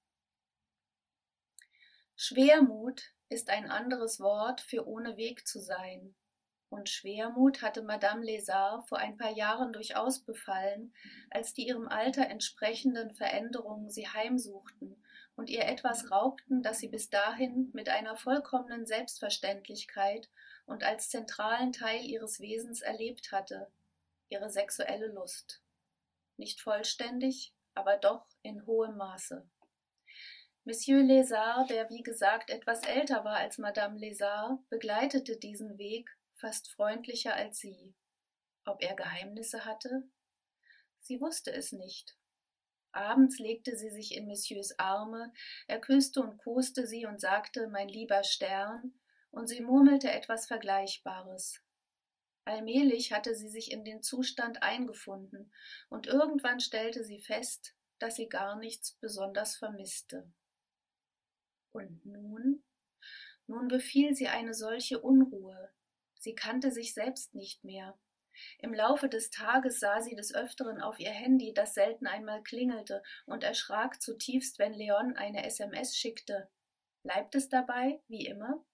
Schwermut 2.16 3.12
ist 3.30 3.50
ein 3.50 3.72
anderes 3.72 4.20
Wort 4.20 4.62
für 4.62 4.88
ohne 4.88 5.18
Weg 5.18 5.48
zu 5.48 5.60
sein. 5.60 6.14
Und 6.76 6.90
Schwermut 6.90 7.62
hatte 7.62 7.84
Madame 7.84 8.26
Lézard 8.26 8.86
vor 8.90 8.98
ein 8.98 9.16
paar 9.16 9.32
Jahren 9.32 9.72
durchaus 9.72 10.20
befallen, 10.20 10.94
als 11.30 11.54
die 11.54 11.66
ihrem 11.66 11.88
Alter 11.88 12.28
entsprechenden 12.28 13.12
Veränderungen 13.12 13.90
sie 13.90 14.10
heimsuchten 14.10 15.02
und 15.38 15.50
ihr 15.50 15.64
etwas 15.64 16.12
raubten, 16.12 16.64
das 16.64 16.80
sie 16.80 16.90
bis 16.90 17.10
dahin 17.10 17.70
mit 17.72 17.88
einer 17.88 18.18
vollkommenen 18.18 18.86
Selbstverständlichkeit 18.86 20.30
und 20.66 20.84
als 20.84 21.10
zentralen 21.10 21.72
Teil 21.72 22.04
ihres 22.04 22.42
Wesens 22.42 22.82
erlebt 22.82 23.32
hatte, 23.32 23.72
ihre 24.28 24.50
sexuelle 24.50 25.08
Lust. 25.08 25.62
Nicht 26.36 26.60
vollständig, 26.60 27.54
aber 27.74 27.96
doch 27.96 28.26
in 28.42 28.66
hohem 28.66 28.98
Maße. 28.98 29.48
Monsieur 30.66 31.00
Lézard, 31.00 31.70
der 31.70 31.90
wie 31.90 32.04
gesagt 32.04 32.50
etwas 32.50 32.82
älter 32.82 33.24
war 33.24 33.38
als 33.38 33.60
Madame 33.60 33.98
Lézard, 33.98 34.60
begleitete 34.70 35.38
diesen 35.38 35.78
Weg 35.78 36.10
fast 36.46 36.70
freundlicher 36.72 37.34
als 37.34 37.58
sie. 37.58 37.96
Ob 38.66 38.84
er 38.84 38.96
Geheimnisse 38.96 39.66
hatte? 39.66 40.04
Sie 41.00 41.20
wusste 41.20 41.52
es 41.52 41.72
nicht, 41.72 42.16
Abends 42.96 43.40
legte 43.40 43.76
sie 43.76 43.90
sich 43.90 44.16
in 44.16 44.26
Messieurs 44.26 44.80
Arme, 44.80 45.34
er 45.68 45.82
küsste 45.82 46.22
und 46.22 46.38
koste 46.38 46.88
sie 46.88 47.06
und 47.06 47.20
sagte 47.20 47.68
Mein 47.68 47.90
lieber 47.90 48.24
Stern, 48.24 48.94
und 49.32 49.48
sie 49.48 49.60
murmelte 49.60 50.10
etwas 50.10 50.48
Vergleichbares. 50.48 51.62
Allmählich 52.46 53.12
hatte 53.12 53.36
sie 53.36 53.50
sich 53.50 53.72
in 53.72 53.84
den 53.84 54.02
Zustand 54.02 54.64
eingefunden, 54.64 55.52
und 55.90 56.08
irgendwann 56.08 56.62
stellte 56.62 57.04
sie 57.04 57.20
fest, 57.20 57.76
dass 58.00 58.16
sie 58.16 58.30
gar 58.30 58.56
nichts 58.56 58.94
besonders 58.94 59.58
vermisste. 59.58 60.32
Und 61.74 62.06
nun? 62.06 62.64
Nun 63.46 63.68
befiel 63.68 64.16
sie 64.16 64.30
eine 64.30 64.54
solche 64.54 65.02
Unruhe. 65.02 65.70
Sie 66.20 66.36
kannte 66.36 66.72
sich 66.72 66.94
selbst 66.94 67.36
nicht 67.36 67.64
mehr. 67.64 67.98
Im 68.60 68.74
Laufe 68.74 69.08
des 69.08 69.30
Tages 69.30 69.80
sah 69.80 70.02
sie 70.02 70.16
des 70.16 70.34
Öfteren 70.34 70.82
auf 70.82 71.00
ihr 71.00 71.12
Handy, 71.12 71.54
das 71.54 71.74
selten 71.74 72.08
einmal 72.08 72.44
klingelte, 72.44 73.02
und 73.26 73.44
erschrak 73.44 74.02
zutiefst, 74.02 74.60
wenn 74.60 74.74
Leon 74.74 75.16
eine 75.16 75.46
SMS 75.46 75.96
schickte. 75.96 76.50
Bleibt 77.04 77.36
es 77.36 77.50
dabei, 77.50 78.02
wie 78.08 78.26
immer? 78.26 78.66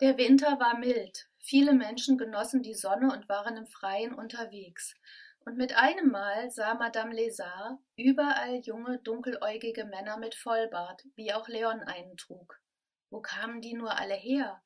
Der 0.00 0.18
Winter 0.18 0.60
war 0.60 0.78
mild, 0.78 1.28
viele 1.38 1.72
Menschen 1.72 2.18
genossen 2.18 2.62
die 2.62 2.74
Sonne 2.74 3.12
und 3.12 3.28
waren 3.28 3.56
im 3.56 3.66
Freien 3.66 4.14
unterwegs, 4.14 4.94
und 5.46 5.56
mit 5.56 5.76
einem 5.76 6.10
Mal 6.10 6.50
sah 6.50 6.74
Madame 6.74 7.14
Lézard 7.14 7.78
überall 7.96 8.56
junge, 8.56 8.98
dunkeläugige 8.98 9.84
Männer 9.84 10.18
mit 10.18 10.34
Vollbart, 10.34 11.04
wie 11.14 11.32
auch 11.32 11.46
Leon 11.48 11.82
einen 11.82 12.16
trug. 12.16 12.60
Wo 13.10 13.20
kamen 13.20 13.60
die 13.60 13.74
nur 13.74 13.96
alle 13.96 14.14
her? 14.14 14.60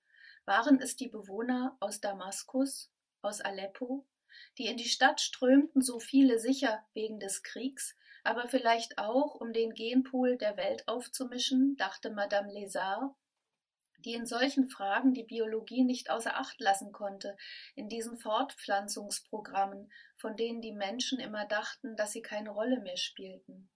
Waren 0.51 0.81
es 0.81 0.97
die 0.97 1.07
Bewohner 1.07 1.77
aus 1.79 2.01
Damaskus, 2.01 2.91
aus 3.23 3.41
Aleppo, 3.41 4.05
die 4.59 4.67
in 4.67 4.77
die 4.77 4.89
Stadt 4.89 5.21
strömten, 5.21 5.81
so 5.81 6.01
viele 6.01 6.41
sicher 6.41 6.85
wegen 6.93 7.21
des 7.21 7.45
Kriegs, 7.45 7.97
aber 8.25 8.49
vielleicht 8.49 8.99
auch, 8.99 9.37
um 9.37 9.53
den 9.53 9.75
Genpool 9.75 10.39
der 10.39 10.57
Welt 10.57 10.89
aufzumischen, 10.89 11.77
dachte 11.77 12.11
Madame 12.11 12.53
Lézard, 12.53 13.15
die 13.99 14.15
in 14.15 14.27
solchen 14.27 14.69
Fragen 14.69 15.15
die 15.15 15.23
Biologie 15.23 15.85
nicht 15.85 16.11
außer 16.11 16.37
Acht 16.37 16.61
lassen 16.61 16.91
konnte, 16.91 17.37
in 17.77 17.89
diesen 17.89 18.19
Fortpflanzungsprogrammen, 18.19 19.93
von 20.17 20.37
denen 20.37 20.61
die 20.61 20.73
Menschen 20.73 21.21
immer 21.21 21.47
dachten, 21.47 21.95
dass 21.95 22.11
sie 22.11 22.23
keine 22.23 22.51
Rolle 22.51 22.81
mehr 22.81 22.97
spielten. 22.97 23.71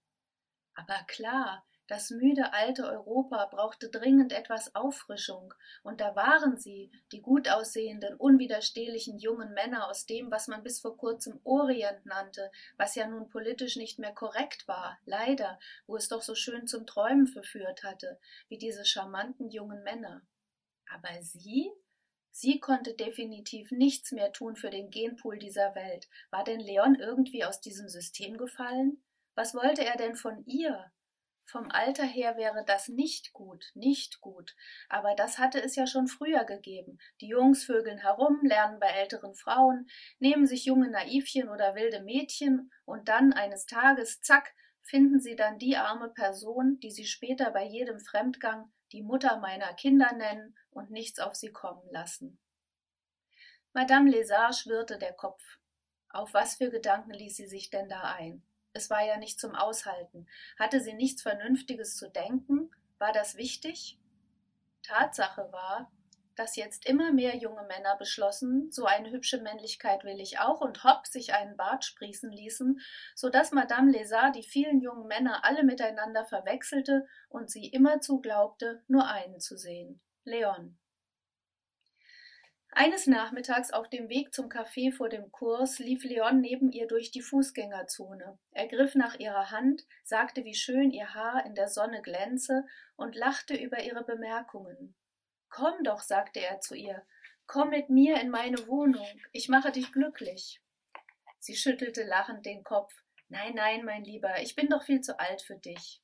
Aber 0.73 1.01
klar, 1.07 1.65
das 1.87 2.09
müde 2.09 2.53
alte 2.53 2.85
Europa 2.85 3.45
brauchte 3.45 3.89
dringend 3.89 4.33
etwas 4.33 4.73
Auffrischung, 4.75 5.53
und 5.83 6.01
da 6.01 6.15
waren 6.15 6.57
sie, 6.57 6.91
die 7.11 7.21
gut 7.21 7.49
aussehenden, 7.49 8.15
unwiderstehlichen 8.15 9.19
jungen 9.19 9.53
Männer 9.53 9.87
aus 9.89 10.05
dem, 10.05 10.31
was 10.31 10.47
man 10.47 10.63
bis 10.63 10.79
vor 10.79 10.97
kurzem 10.97 11.39
Orient 11.43 12.05
nannte, 12.05 12.51
was 12.77 12.95
ja 12.95 13.07
nun 13.07 13.29
politisch 13.29 13.75
nicht 13.75 13.99
mehr 13.99 14.13
korrekt 14.13 14.67
war, 14.67 14.97
leider, 15.05 15.59
wo 15.85 15.95
es 15.95 16.07
doch 16.07 16.21
so 16.21 16.33
schön 16.33 16.67
zum 16.67 16.85
Träumen 16.87 17.27
verführt 17.27 17.83
hatte, 17.83 18.19
wie 18.47 18.57
diese 18.57 18.85
charmanten 18.85 19.49
jungen 19.49 19.83
Männer. 19.83 20.21
Aber 20.91 21.21
sie? 21.21 21.71
Sie 22.31 22.59
konnte 22.59 22.93
definitiv 22.93 23.71
nichts 23.71 24.11
mehr 24.11 24.33
tun 24.33 24.57
für 24.57 24.69
den 24.69 24.89
Genpool 24.89 25.39
dieser 25.39 25.73
Welt. 25.73 26.09
War 26.31 26.43
denn 26.43 26.59
Leon 26.59 26.95
irgendwie 26.95 27.45
aus 27.45 27.61
diesem 27.61 27.87
System 27.87 28.37
gefallen? 28.37 29.01
Was 29.35 29.53
wollte 29.53 29.85
er 29.85 29.95
denn 29.95 30.15
von 30.15 30.43
ihr? 30.45 30.91
Vom 31.47 31.69
Alter 31.69 32.05
her 32.05 32.37
wäre 32.37 32.63
das 32.65 32.87
nicht 32.87 33.31
gut, 33.31 33.71
nicht 33.75 34.19
gut, 34.19 34.55
aber 34.89 35.13
das 35.13 35.37
hatte 35.37 35.61
es 35.61 35.75
ja 35.75 35.85
schon 35.85 36.07
früher 36.07 36.43
gegeben. 36.43 36.97
Die 37.21 37.27
Jungs 37.27 37.63
vögeln 37.63 37.99
herum, 37.99 38.39
lernen 38.41 38.79
bei 38.79 38.87
älteren 38.87 39.35
Frauen, 39.35 39.87
nehmen 40.17 40.47
sich 40.47 40.65
junge 40.65 40.89
Naivchen 40.89 41.47
oder 41.49 41.75
wilde 41.75 42.01
Mädchen, 42.01 42.71
und 42.83 43.09
dann 43.09 43.31
eines 43.31 43.67
Tages, 43.67 44.21
zack, 44.21 44.55
finden 44.81 45.19
sie 45.19 45.35
dann 45.35 45.59
die 45.59 45.77
arme 45.77 46.09
Person, 46.09 46.79
die 46.79 46.91
sie 46.91 47.05
später 47.05 47.51
bei 47.51 47.63
jedem 47.63 47.99
Fremdgang 47.99 48.71
die 48.91 49.03
Mutter 49.03 49.37
meiner 49.37 49.73
Kinder 49.73 50.13
nennen 50.13 50.57
und 50.71 50.89
nichts 50.89 51.19
auf 51.19 51.35
sie 51.35 51.51
kommen 51.51 51.87
lassen. 51.91 52.39
Madame 53.73 54.09
Lézard 54.09 54.53
schwirrte 54.53 54.97
der 54.97 55.13
Kopf. 55.13 55.43
Auf 56.09 56.33
was 56.33 56.55
für 56.55 56.69
Gedanken 56.69 57.11
ließ 57.11 57.35
sie 57.35 57.47
sich 57.47 57.69
denn 57.69 57.89
da 57.89 58.01
ein? 58.15 58.43
Es 58.75 58.89
war 58.89 59.05
ja 59.05 59.15
nicht 59.15 59.39
zum 59.39 59.55
Aushalten. 59.55 60.27
Hatte 60.59 60.81
sie 60.81 60.93
nichts 60.93 61.21
Vernünftiges 61.21 61.95
zu 61.95 62.09
denken? 62.09 62.69
War 62.97 63.13
das 63.13 63.37
wichtig? 63.37 63.97
Tatsache 64.83 65.49
war, 65.53 65.89
dass 66.35 66.57
jetzt 66.57 66.85
immer 66.85 67.13
mehr 67.13 67.37
junge 67.37 67.63
Männer 67.63 67.95
beschlossen, 67.95 68.69
so 68.71 68.83
eine 68.83 69.11
hübsche 69.11 69.39
Männlichkeit 69.39 70.03
will 70.03 70.19
ich 70.19 70.39
auch, 70.39 70.59
und 70.59 70.83
hopp 70.83 71.07
sich 71.07 71.33
einen 71.33 71.55
Bart 71.55 71.85
sprießen 71.85 72.29
ließen, 72.29 72.81
so 73.15 73.29
dass 73.29 73.53
Madame 73.53 73.93
Lézard 73.93 74.33
die 74.33 74.43
vielen 74.43 74.81
jungen 74.81 75.07
Männer 75.07 75.45
alle 75.45 75.63
miteinander 75.63 76.25
verwechselte 76.25 77.07
und 77.29 77.49
sie 77.49 77.67
immerzu 77.69 78.19
glaubte, 78.19 78.83
nur 78.89 79.07
einen 79.07 79.39
zu 79.39 79.55
sehen, 79.57 80.01
Leon. 80.25 80.77
Eines 82.77 83.07
Nachmittags 83.07 83.71
auf 83.71 83.89
dem 83.89 84.09
Weg 84.09 84.33
zum 84.33 84.49
Café 84.49 84.91
vor 84.91 85.07
dem 85.07 85.31
Kurs 85.31 85.79
lief 85.79 86.03
Leon 86.03 86.41
neben 86.41 86.73
ihr 86.73 86.87
durch 86.87 87.09
die 87.09 87.21
Fußgängerzone. 87.21 88.37
Er 88.51 88.67
griff 88.67 88.95
nach 88.95 89.17
ihrer 89.17 89.49
Hand, 89.49 89.87
sagte, 90.03 90.43
wie 90.43 90.55
schön 90.55 90.91
ihr 90.91 91.13
Haar 91.13 91.45
in 91.45 91.55
der 91.55 91.69
Sonne 91.69 92.01
glänze 92.01 92.65
und 92.97 93.15
lachte 93.15 93.55
über 93.55 93.81
ihre 93.81 94.03
Bemerkungen. 94.03 94.93
Komm 95.47 95.85
doch, 95.85 96.01
sagte 96.01 96.41
er 96.41 96.59
zu 96.59 96.75
ihr, 96.75 97.01
komm 97.47 97.69
mit 97.69 97.89
mir 97.89 98.19
in 98.19 98.29
meine 98.29 98.67
Wohnung, 98.67 99.07
ich 99.31 99.47
mache 99.47 99.71
dich 99.71 99.93
glücklich. 99.93 100.61
Sie 101.39 101.55
schüttelte 101.55 102.03
lachend 102.03 102.45
den 102.45 102.65
Kopf. 102.65 102.93
Nein, 103.29 103.53
nein, 103.55 103.85
mein 103.85 104.03
Lieber, 104.03 104.41
ich 104.41 104.53
bin 104.53 104.67
doch 104.67 104.83
viel 104.83 104.99
zu 104.99 105.17
alt 105.17 105.41
für 105.41 105.55
dich. 105.55 106.01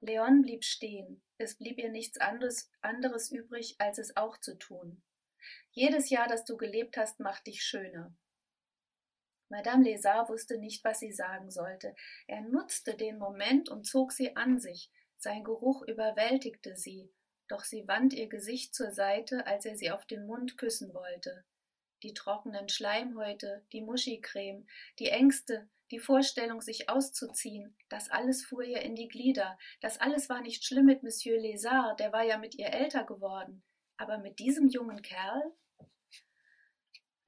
Leon 0.00 0.40
blieb 0.40 0.64
stehen. 0.64 1.22
Es 1.36 1.58
blieb 1.58 1.76
ihr 1.76 1.90
nichts 1.90 2.16
anderes, 2.16 2.70
anderes 2.80 3.30
übrig, 3.30 3.76
als 3.78 3.98
es 3.98 4.16
auch 4.16 4.38
zu 4.38 4.56
tun. 4.56 5.02
Jedes 5.78 6.08
Jahr, 6.08 6.26
das 6.26 6.46
du 6.46 6.56
gelebt 6.56 6.96
hast, 6.96 7.20
macht 7.20 7.46
dich 7.46 7.62
schöner. 7.62 8.16
Madame 9.50 9.84
Lézard 9.84 10.30
wusste 10.30 10.56
nicht, 10.56 10.82
was 10.84 11.00
sie 11.00 11.12
sagen 11.12 11.50
sollte. 11.50 11.94
Er 12.26 12.40
nutzte 12.40 12.94
den 12.94 13.18
Moment 13.18 13.68
und 13.68 13.84
zog 13.84 14.12
sie 14.12 14.34
an 14.36 14.58
sich. 14.58 14.90
Sein 15.18 15.44
Geruch 15.44 15.82
überwältigte 15.82 16.78
sie, 16.78 17.12
doch 17.46 17.62
sie 17.62 17.86
wand 17.86 18.14
ihr 18.14 18.26
Gesicht 18.26 18.74
zur 18.74 18.90
Seite, 18.90 19.46
als 19.46 19.66
er 19.66 19.76
sie 19.76 19.90
auf 19.90 20.06
den 20.06 20.24
Mund 20.24 20.56
küssen 20.56 20.94
wollte. 20.94 21.44
Die 22.02 22.14
trockenen 22.14 22.70
Schleimhäute, 22.70 23.62
die 23.72 23.82
Muschicreme, 23.82 24.66
die 24.98 25.10
Ängste, 25.10 25.68
die 25.90 25.98
Vorstellung, 25.98 26.62
sich 26.62 26.88
auszuziehen, 26.88 27.76
das 27.90 28.08
alles 28.08 28.46
fuhr 28.46 28.64
ihr 28.64 28.80
in 28.80 28.94
die 28.94 29.08
Glieder. 29.08 29.58
Das 29.82 30.00
alles 30.00 30.30
war 30.30 30.40
nicht 30.40 30.64
schlimm 30.64 30.86
mit 30.86 31.02
Monsieur 31.02 31.38
Lézard, 31.38 31.96
der 31.96 32.14
war 32.14 32.22
ja 32.22 32.38
mit 32.38 32.54
ihr 32.54 32.72
älter 32.72 33.04
geworden. 33.04 33.62
Aber 33.98 34.16
mit 34.16 34.38
diesem 34.38 34.68
jungen 34.68 35.02
Kerl? 35.02 35.52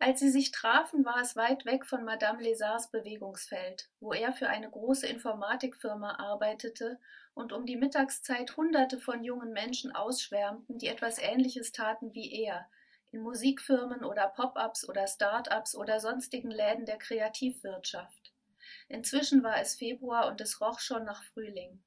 Als 0.00 0.20
sie 0.20 0.30
sich 0.30 0.52
trafen, 0.52 1.04
war 1.04 1.20
es 1.20 1.34
weit 1.34 1.64
weg 1.64 1.84
von 1.84 2.04
Madame 2.04 2.40
Lézards 2.40 2.90
Bewegungsfeld, 2.92 3.88
wo 3.98 4.12
er 4.12 4.32
für 4.32 4.48
eine 4.48 4.70
große 4.70 5.08
Informatikfirma 5.08 6.18
arbeitete 6.20 7.00
und 7.34 7.52
um 7.52 7.66
die 7.66 7.76
Mittagszeit 7.76 8.56
Hunderte 8.56 9.00
von 9.00 9.24
jungen 9.24 9.52
Menschen 9.52 9.92
ausschwärmten, 9.92 10.78
die 10.78 10.86
etwas 10.86 11.18
Ähnliches 11.18 11.72
taten 11.72 12.14
wie 12.14 12.32
er, 12.44 12.68
in 13.10 13.20
Musikfirmen 13.20 14.04
oder 14.04 14.28
Pop-ups 14.28 14.88
oder 14.88 15.08
Start-ups 15.08 15.74
oder 15.74 15.98
sonstigen 15.98 16.52
Läden 16.52 16.86
der 16.86 16.98
Kreativwirtschaft. 16.98 18.32
Inzwischen 18.86 19.42
war 19.42 19.60
es 19.60 19.74
Februar 19.74 20.28
und 20.28 20.40
es 20.40 20.60
roch 20.60 20.78
schon 20.78 21.04
nach 21.04 21.24
Frühling. 21.24 21.82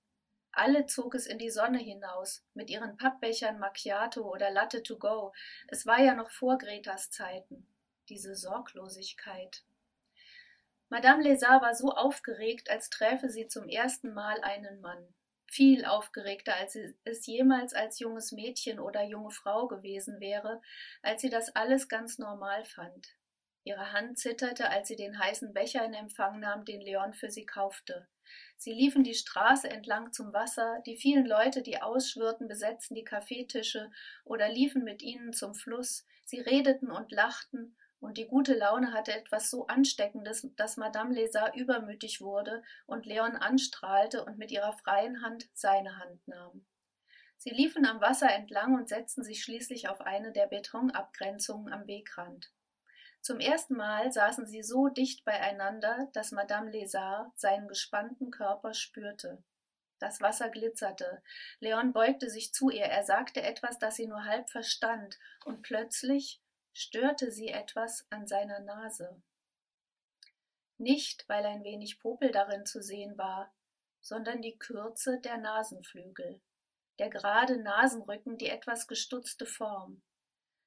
Alle 0.52 0.86
zog 0.86 1.15
es 1.15 1.28
in 1.28 1.38
die 1.38 1.50
Sonne 1.50 1.80
hinaus, 1.80 2.43
mit 2.56 2.69
ihren 2.69 2.97
Pappbechern 2.97 3.58
Macchiato 3.58 4.30
oder 4.30 4.52
Latte 4.52 4.84
to 4.84 4.97
go. 4.97 5.32
Es 5.69 5.86
war 5.86 6.02
ja 6.02 6.13
noch 6.13 6.30
vor 6.30 6.58
Gretas 6.58 7.10
Zeiten. 7.10 7.70
Diese 8.12 8.36
Sorglosigkeit. 8.36 9.63
Madame 10.89 11.24
Lézard 11.24 11.62
war 11.62 11.74
so 11.74 11.91
aufgeregt, 11.91 12.69
als 12.69 12.89
träfe 12.89 13.30
sie 13.30 13.47
zum 13.47 13.69
ersten 13.69 14.13
Mal 14.13 14.41
einen 14.41 14.82
Mann. 14.82 15.02
Viel 15.47 15.86
aufgeregter, 15.86 16.54
als 16.58 16.74
sie 16.74 16.93
es 17.06 17.26
jemals 17.26 17.74
als 17.74 18.00
junges 18.00 18.34
Mädchen 18.34 18.82
oder 18.82 19.02
junge 19.02 19.32
Frau 19.32 19.69
gewesen 19.69 20.19
wäre, 20.19 20.62
als 21.02 21.21
sie 21.21 21.30
das 21.30 21.56
alles 21.56 21.88
ganz 21.88 22.17
normal 22.17 22.65
fand. 22.65 23.15
Ihre 23.63 23.93
Hand 23.93 24.19
zitterte, 24.19 24.69
als 24.69 24.89
sie 24.89 24.97
den 24.97 25.17
heißen 25.17 25.54
Becher 25.54 25.86
in 25.86 25.93
Empfang 25.93 26.41
nahm, 26.41 26.65
den 26.65 26.82
Leon 26.82 27.13
für 27.13 27.32
sie 27.32 27.45
kaufte. 27.45 28.10
Sie 28.58 28.74
liefen 28.74 29.06
die 29.06 29.13
Straße 29.13 29.69
entlang 29.69 30.12
zum 30.12 30.34
Wasser, 30.34 30.84
die 30.86 30.97
vielen 30.97 31.26
Leute, 31.26 31.62
die 31.62 31.82
ausschwirrten, 31.82 32.50
besetzten 32.50 32.93
die 32.93 33.06
Kaffeetische 33.06 33.89
oder 34.26 34.50
liefen 34.50 34.84
mit 34.84 35.02
ihnen 35.02 35.32
zum 35.32 35.56
Fluss, 35.56 36.06
sie 36.26 36.41
redeten 36.41 36.91
und 36.91 37.13
lachten, 37.13 37.78
und 38.02 38.18
die 38.18 38.28
gute 38.28 38.56
Laune 38.56 38.94
hatte 38.94 39.14
etwas 39.14 39.50
so 39.50 39.68
Ansteckendes, 39.68 40.48
dass 40.58 40.76
Madame 40.76 41.14
Lézard 41.14 41.56
übermütig 41.56 42.20
wurde 42.20 42.64
und 42.88 43.06
Leon 43.06 43.38
anstrahlte 43.38 44.26
und 44.26 44.38
mit 44.38 44.52
ihrer 44.52 44.74
freien 44.74 45.22
Hand 45.22 45.48
seine 45.54 45.98
Hand 45.98 46.28
nahm. 46.28 46.66
Sie 47.38 47.52
liefen 47.52 47.86
am 47.86 48.02
Wasser 48.02 48.32
entlang 48.32 48.76
und 48.76 48.90
setzten 48.90 49.24
sich 49.24 49.44
schließlich 49.44 49.88
auf 49.88 50.02
eine 50.02 50.32
der 50.32 50.48
Betonabgrenzungen 50.48 51.72
am 51.72 51.88
Wegrand. 51.88 52.52
Zum 53.22 53.40
ersten 53.40 53.76
Mal 53.76 54.12
saßen 54.12 54.48
sie 54.48 54.64
so 54.64 54.88
dicht 54.88 55.24
beieinander, 55.24 56.10
dass 56.14 56.32
Madame 56.32 56.72
Lézard 56.72 57.32
seinen 57.36 57.68
gespannten 57.68 58.32
Körper 58.32 58.74
spürte. 58.74 59.44
Das 60.00 60.22
Wasser 60.22 60.50
glitzerte. 60.50 61.22
Leon 61.60 61.94
beugte 61.94 62.32
sich 62.32 62.52
zu 62.52 62.72
ihr. 62.72 62.86
Er 62.86 63.04
sagte 63.04 63.44
etwas, 63.44 63.78
das 63.78 63.96
sie 63.96 64.08
nur 64.08 64.26
halb 64.26 64.50
verstand, 64.50 65.20
und 65.46 65.62
plötzlich 65.62 66.40
störte 66.73 67.31
sie 67.31 67.49
etwas 67.49 68.05
an 68.10 68.27
seiner 68.27 68.60
Nase. 68.60 69.21
Nicht, 70.77 71.27
weil 71.29 71.45
ein 71.45 71.63
wenig 71.63 71.99
Popel 71.99 72.31
darin 72.31 72.65
zu 72.65 72.81
sehen 72.81 73.17
war, 73.17 73.53
sondern 74.01 74.41
die 74.41 74.57
Kürze 74.57 75.19
der 75.19 75.38
Nasenflügel, 75.38 76.41
der 76.97 77.10
gerade 77.10 77.62
Nasenrücken, 77.62 78.38
die 78.38 78.49
etwas 78.49 78.88
gestutzte 78.88 79.45
Form. 79.45 80.01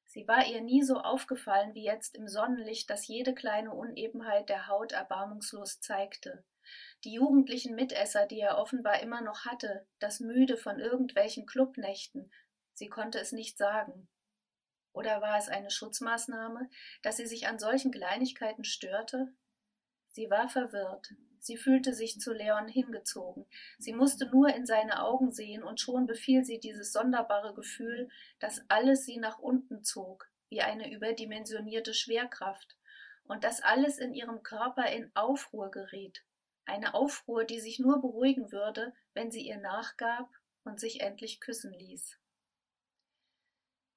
Sie 0.06 0.28
war 0.28 0.46
ihr 0.46 0.60
nie 0.60 0.82
so 0.82 1.00
aufgefallen 1.00 1.74
wie 1.74 1.84
jetzt 1.84 2.14
im 2.14 2.28
Sonnenlicht, 2.28 2.88
das 2.88 3.08
jede 3.08 3.34
kleine 3.34 3.74
Unebenheit 3.74 4.48
der 4.48 4.68
Haut 4.68 4.92
erbarmungslos 4.92 5.80
zeigte. 5.80 6.44
Die 7.02 7.12
jugendlichen 7.12 7.74
Mitesser, 7.74 8.26
die 8.26 8.38
er 8.38 8.58
offenbar 8.58 9.00
immer 9.00 9.20
noch 9.20 9.44
hatte, 9.44 9.84
das 9.98 10.20
müde 10.20 10.56
von 10.56 10.78
irgendwelchen 10.78 11.46
Clubnächten, 11.46 12.30
sie 12.72 12.88
konnte 12.88 13.18
es 13.18 13.32
nicht 13.32 13.58
sagen. 13.58 14.08
Oder 14.94 15.20
war 15.20 15.36
es 15.36 15.48
eine 15.48 15.70
Schutzmaßnahme, 15.70 16.70
dass 17.02 17.16
sie 17.16 17.26
sich 17.26 17.48
an 17.48 17.58
solchen 17.58 17.90
Kleinigkeiten 17.90 18.64
störte? 18.64 19.34
Sie 20.08 20.30
war 20.30 20.48
verwirrt. 20.48 21.14
Sie 21.40 21.56
fühlte 21.56 21.92
sich 21.92 22.20
zu 22.20 22.32
Leon 22.32 22.68
hingezogen. 22.68 23.44
Sie 23.76 23.92
musste 23.92 24.26
nur 24.26 24.54
in 24.54 24.64
seine 24.64 25.02
Augen 25.02 25.32
sehen, 25.32 25.64
und 25.64 25.80
schon 25.80 26.06
befiel 26.06 26.44
sie 26.44 26.60
dieses 26.60 26.92
sonderbare 26.92 27.52
Gefühl, 27.54 28.08
dass 28.38 28.62
alles 28.68 29.04
sie 29.04 29.18
nach 29.18 29.40
unten 29.40 29.82
zog, 29.82 30.30
wie 30.48 30.62
eine 30.62 30.90
überdimensionierte 30.90 31.92
Schwerkraft, 31.92 32.76
und 33.24 33.42
dass 33.42 33.62
alles 33.62 33.98
in 33.98 34.14
ihrem 34.14 34.42
Körper 34.44 34.86
in 34.90 35.10
Aufruhr 35.14 35.70
geriet, 35.70 36.24
eine 36.66 36.94
Aufruhr, 36.94 37.44
die 37.44 37.60
sich 37.60 37.80
nur 37.80 38.00
beruhigen 38.00 38.52
würde, 38.52 38.94
wenn 39.12 39.32
sie 39.32 39.46
ihr 39.46 39.58
nachgab 39.58 40.30
und 40.62 40.78
sich 40.78 41.00
endlich 41.00 41.40
küssen 41.40 41.74
ließ. 41.74 42.16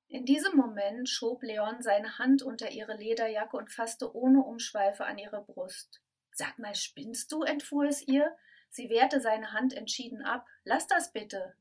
In 0.09 0.25
diesem 0.25 0.55
Moment 0.55 1.09
schob 1.09 1.43
Leon 1.43 1.81
seine 1.81 2.17
Hand 2.17 2.41
unter 2.41 2.71
ihre 2.71 2.95
Lederjacke 2.95 3.57
und 3.57 3.69
fasste 3.69 4.15
ohne 4.15 4.41
Umschweife 4.41 5.05
an 5.05 5.17
ihre 5.17 5.43
Brust. 5.43 6.01
Sag 6.31 6.57
mal, 6.59 6.75
spinnst 6.75 7.31
du? 7.31 7.43
entfuhr 7.43 7.85
es 7.85 8.07
ihr. 8.07 8.35
Sie 8.69 8.89
wehrte 8.89 9.19
seine 9.19 9.51
Hand 9.51 9.73
entschieden 9.73 10.21
ab. 10.21 10.45
Lass 10.63 10.87
das 10.87 11.11
bitte. 11.11 11.55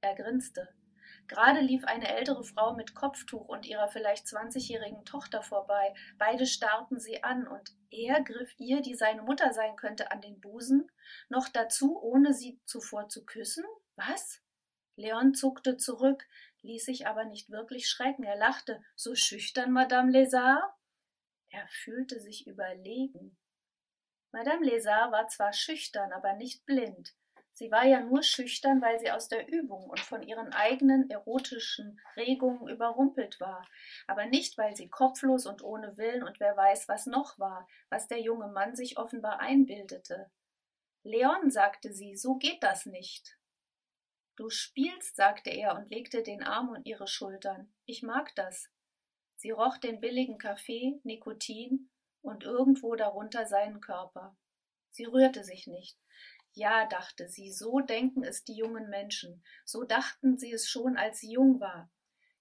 Er 0.00 0.14
grinste. 0.14 0.68
Gerade 1.28 1.60
lief 1.60 1.84
eine 1.84 2.08
ältere 2.08 2.44
Frau 2.44 2.74
mit 2.74 2.94
Kopftuch 2.94 3.48
und 3.48 3.66
ihrer 3.66 3.88
vielleicht 3.88 4.26
zwanzigjährigen 4.26 5.04
Tochter 5.04 5.42
vorbei. 5.42 5.94
Beide 6.18 6.46
starrten 6.46 6.98
sie 6.98 7.22
an, 7.22 7.46
und 7.46 7.72
er 7.90 8.22
griff 8.22 8.52
ihr, 8.58 8.80
die 8.80 8.94
seine 8.94 9.22
Mutter 9.22 9.52
sein 9.52 9.76
könnte, 9.76 10.10
an 10.10 10.20
den 10.20 10.40
Busen, 10.40 10.90
noch 11.28 11.48
dazu, 11.48 12.00
ohne 12.02 12.32
sie 12.32 12.58
zuvor 12.64 13.08
zu 13.08 13.24
küssen? 13.24 13.64
Was? 13.96 14.42
Leon 14.96 15.34
zuckte 15.34 15.76
zurück, 15.76 16.26
ließ 16.62 16.84
sich 16.84 17.06
aber 17.06 17.24
nicht 17.24 17.50
wirklich 17.50 17.88
schrecken. 17.88 18.24
Er 18.24 18.36
lachte. 18.36 18.82
So 18.94 19.14
schüchtern, 19.14 19.72
Madame 19.72 20.10
Lézard? 20.10 20.62
Er 21.50 21.66
fühlte 21.68 22.20
sich 22.20 22.46
überlegen. 22.46 23.36
Madame 24.32 24.64
Lézard 24.66 25.12
war 25.12 25.28
zwar 25.28 25.52
schüchtern, 25.52 26.12
aber 26.12 26.32
nicht 26.34 26.64
blind. 26.64 27.14
Sie 27.54 27.70
war 27.70 27.84
ja 27.84 28.00
nur 28.00 28.22
schüchtern, 28.22 28.80
weil 28.80 28.98
sie 28.98 29.10
aus 29.10 29.28
der 29.28 29.46
Übung 29.46 29.90
und 29.90 30.00
von 30.00 30.22
ihren 30.22 30.52
eigenen 30.54 31.10
erotischen 31.10 32.00
Regungen 32.16 32.66
überrumpelt 32.68 33.40
war, 33.40 33.68
aber 34.06 34.24
nicht, 34.24 34.56
weil 34.56 34.74
sie 34.74 34.88
kopflos 34.88 35.44
und 35.46 35.62
ohne 35.62 35.98
Willen 35.98 36.22
und 36.22 36.40
wer 36.40 36.56
weiß, 36.56 36.88
was 36.88 37.04
noch 37.04 37.38
war, 37.38 37.68
was 37.90 38.08
der 38.08 38.22
junge 38.22 38.48
Mann 38.48 38.74
sich 38.74 38.96
offenbar 38.96 39.40
einbildete. 39.40 40.30
Leon, 41.02 41.50
sagte 41.50 41.92
sie, 41.92 42.16
so 42.16 42.36
geht 42.36 42.62
das 42.62 42.86
nicht. 42.86 43.36
Du 44.36 44.48
spielst, 44.48 45.16
sagte 45.16 45.50
er 45.50 45.76
und 45.76 45.90
legte 45.90 46.22
den 46.22 46.42
Arm 46.42 46.70
um 46.70 46.82
ihre 46.84 47.06
Schultern. 47.06 47.72
Ich 47.84 48.02
mag 48.02 48.34
das. 48.34 48.70
Sie 49.36 49.50
roch 49.50 49.76
den 49.76 50.00
billigen 50.00 50.38
Kaffee, 50.38 51.00
Nikotin 51.04 51.90
und 52.22 52.44
irgendwo 52.44 52.94
darunter 52.94 53.46
seinen 53.46 53.80
Körper. 53.80 54.36
Sie 54.90 55.04
rührte 55.04 55.44
sich 55.44 55.66
nicht. 55.66 55.98
Ja, 56.54 56.86
dachte 56.86 57.28
sie, 57.28 57.50
so 57.50 57.80
denken 57.80 58.24
es 58.24 58.44
die 58.44 58.54
jungen 58.54 58.90
Menschen, 58.90 59.42
so 59.64 59.84
dachten 59.84 60.36
sie 60.36 60.52
es 60.52 60.68
schon, 60.68 60.96
als 60.96 61.20
sie 61.20 61.32
jung 61.32 61.60
war. 61.60 61.90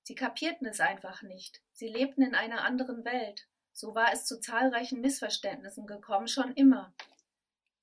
Sie 0.03 0.15
kapierten 0.15 0.67
es 0.67 0.79
einfach 0.79 1.21
nicht, 1.21 1.61
sie 1.71 1.87
lebten 1.87 2.21
in 2.21 2.35
einer 2.35 2.63
anderen 2.63 3.05
Welt, 3.05 3.47
so 3.71 3.95
war 3.95 4.11
es 4.11 4.25
zu 4.25 4.39
zahlreichen 4.39 4.99
Missverständnissen 4.99 5.87
gekommen, 5.87 6.27
schon 6.27 6.53
immer. 6.53 6.93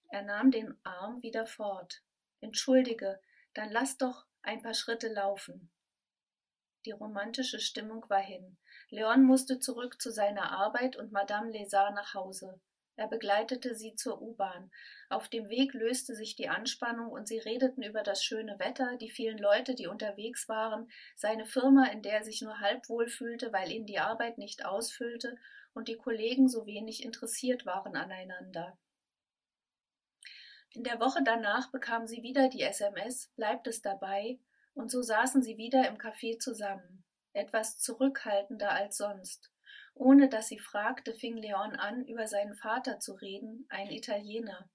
Er 0.08 0.22
nahm 0.22 0.50
den 0.50 0.78
Arm 0.84 1.22
wieder 1.22 1.46
fort. 1.46 2.02
Entschuldige, 2.40 3.20
dann 3.58 3.72
lass 3.72 3.96
doch 3.96 4.24
ein 4.42 4.62
paar 4.62 4.72
Schritte 4.72 5.08
laufen. 5.08 5.68
Die 6.84 6.92
romantische 6.92 7.58
Stimmung 7.58 8.08
war 8.08 8.22
hin. 8.22 8.56
Leon 8.88 9.24
musste 9.24 9.58
zurück 9.58 10.00
zu 10.00 10.12
seiner 10.12 10.52
Arbeit 10.52 10.94
und 10.94 11.10
Madame 11.10 11.50
Lézard 11.50 11.92
nach 11.92 12.14
Hause. 12.14 12.60
Er 12.94 13.08
begleitete 13.08 13.74
sie 13.74 13.96
zur 13.96 14.22
U-Bahn. 14.22 14.70
Auf 15.08 15.28
dem 15.28 15.48
Weg 15.48 15.74
löste 15.74 16.14
sich 16.14 16.36
die 16.36 16.48
Anspannung 16.48 17.10
und 17.10 17.26
sie 17.26 17.38
redeten 17.38 17.82
über 17.82 18.04
das 18.04 18.22
schöne 18.22 18.60
Wetter, 18.60 18.96
die 18.96 19.10
vielen 19.10 19.38
Leute, 19.38 19.74
die 19.74 19.88
unterwegs 19.88 20.48
waren, 20.48 20.88
seine 21.16 21.44
Firma, 21.44 21.86
in 21.86 22.02
der 22.02 22.18
er 22.18 22.24
sich 22.24 22.40
nur 22.42 22.60
halb 22.60 22.88
wohl 22.88 23.08
fühlte, 23.08 23.52
weil 23.52 23.72
ihn 23.72 23.86
die 23.86 23.98
Arbeit 23.98 24.38
nicht 24.38 24.64
ausfüllte 24.64 25.36
und 25.74 25.88
die 25.88 25.96
Kollegen 25.96 26.48
so 26.48 26.64
wenig 26.64 27.02
interessiert 27.04 27.66
waren 27.66 27.96
aneinander. 27.96 28.78
In 30.78 30.84
der 30.84 31.00
Woche 31.00 31.24
danach 31.24 31.72
bekam 31.72 32.06
sie 32.06 32.22
wieder 32.22 32.48
die 32.48 32.62
SMS, 32.62 33.32
bleibt 33.34 33.66
es 33.66 33.82
dabei, 33.82 34.38
und 34.74 34.92
so 34.92 35.02
saßen 35.02 35.42
sie 35.42 35.56
wieder 35.56 35.88
im 35.88 35.98
Café 35.98 36.38
zusammen, 36.38 37.02
etwas 37.32 37.80
zurückhaltender 37.80 38.70
als 38.70 38.96
sonst. 38.96 39.50
Ohne 39.94 40.28
dass 40.28 40.46
sie 40.46 40.60
fragte, 40.60 41.14
fing 41.14 41.36
Leon 41.36 41.74
an, 41.74 42.04
über 42.04 42.28
seinen 42.28 42.54
Vater 42.54 43.00
zu 43.00 43.14
reden, 43.14 43.66
ein 43.70 43.90
Italiener. 43.90 44.70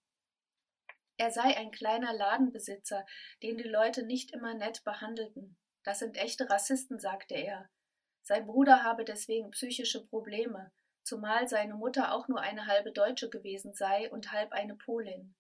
Er 1.16 1.32
sei 1.32 1.56
ein 1.56 1.72
kleiner 1.72 2.12
Ladenbesitzer, 2.12 3.06
den 3.42 3.56
die 3.56 3.64
Leute 3.64 4.06
nicht 4.06 4.32
immer 4.32 4.56
nett 4.56 4.84
behandelten. 4.84 5.56
Das 5.86 6.00
sind 6.00 6.18
echte 6.18 6.50
Rassisten, 6.50 7.00
sagte 7.00 7.36
er. 7.36 7.70
Sein 8.24 8.46
Bruder 8.46 8.84
habe 8.84 9.06
deswegen 9.06 9.52
psychische 9.52 10.06
Probleme, 10.06 10.74
zumal 11.06 11.48
seine 11.48 11.76
Mutter 11.76 12.14
auch 12.14 12.28
nur 12.28 12.42
eine 12.42 12.68
halbe 12.68 12.92
Deutsche 12.92 13.30
gewesen 13.30 13.72
sei 13.74 14.12
und 14.12 14.34
halb 14.34 14.52
eine 14.52 14.76
Polin. 14.76 15.34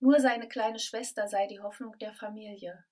Nur 0.00 0.18
seine 0.18 0.48
kleine 0.48 0.78
Schwester 0.78 1.28
sei 1.28 1.46
die 1.46 1.60
Hoffnung 1.60 1.98
der 1.98 2.14
Familie. 2.14 2.84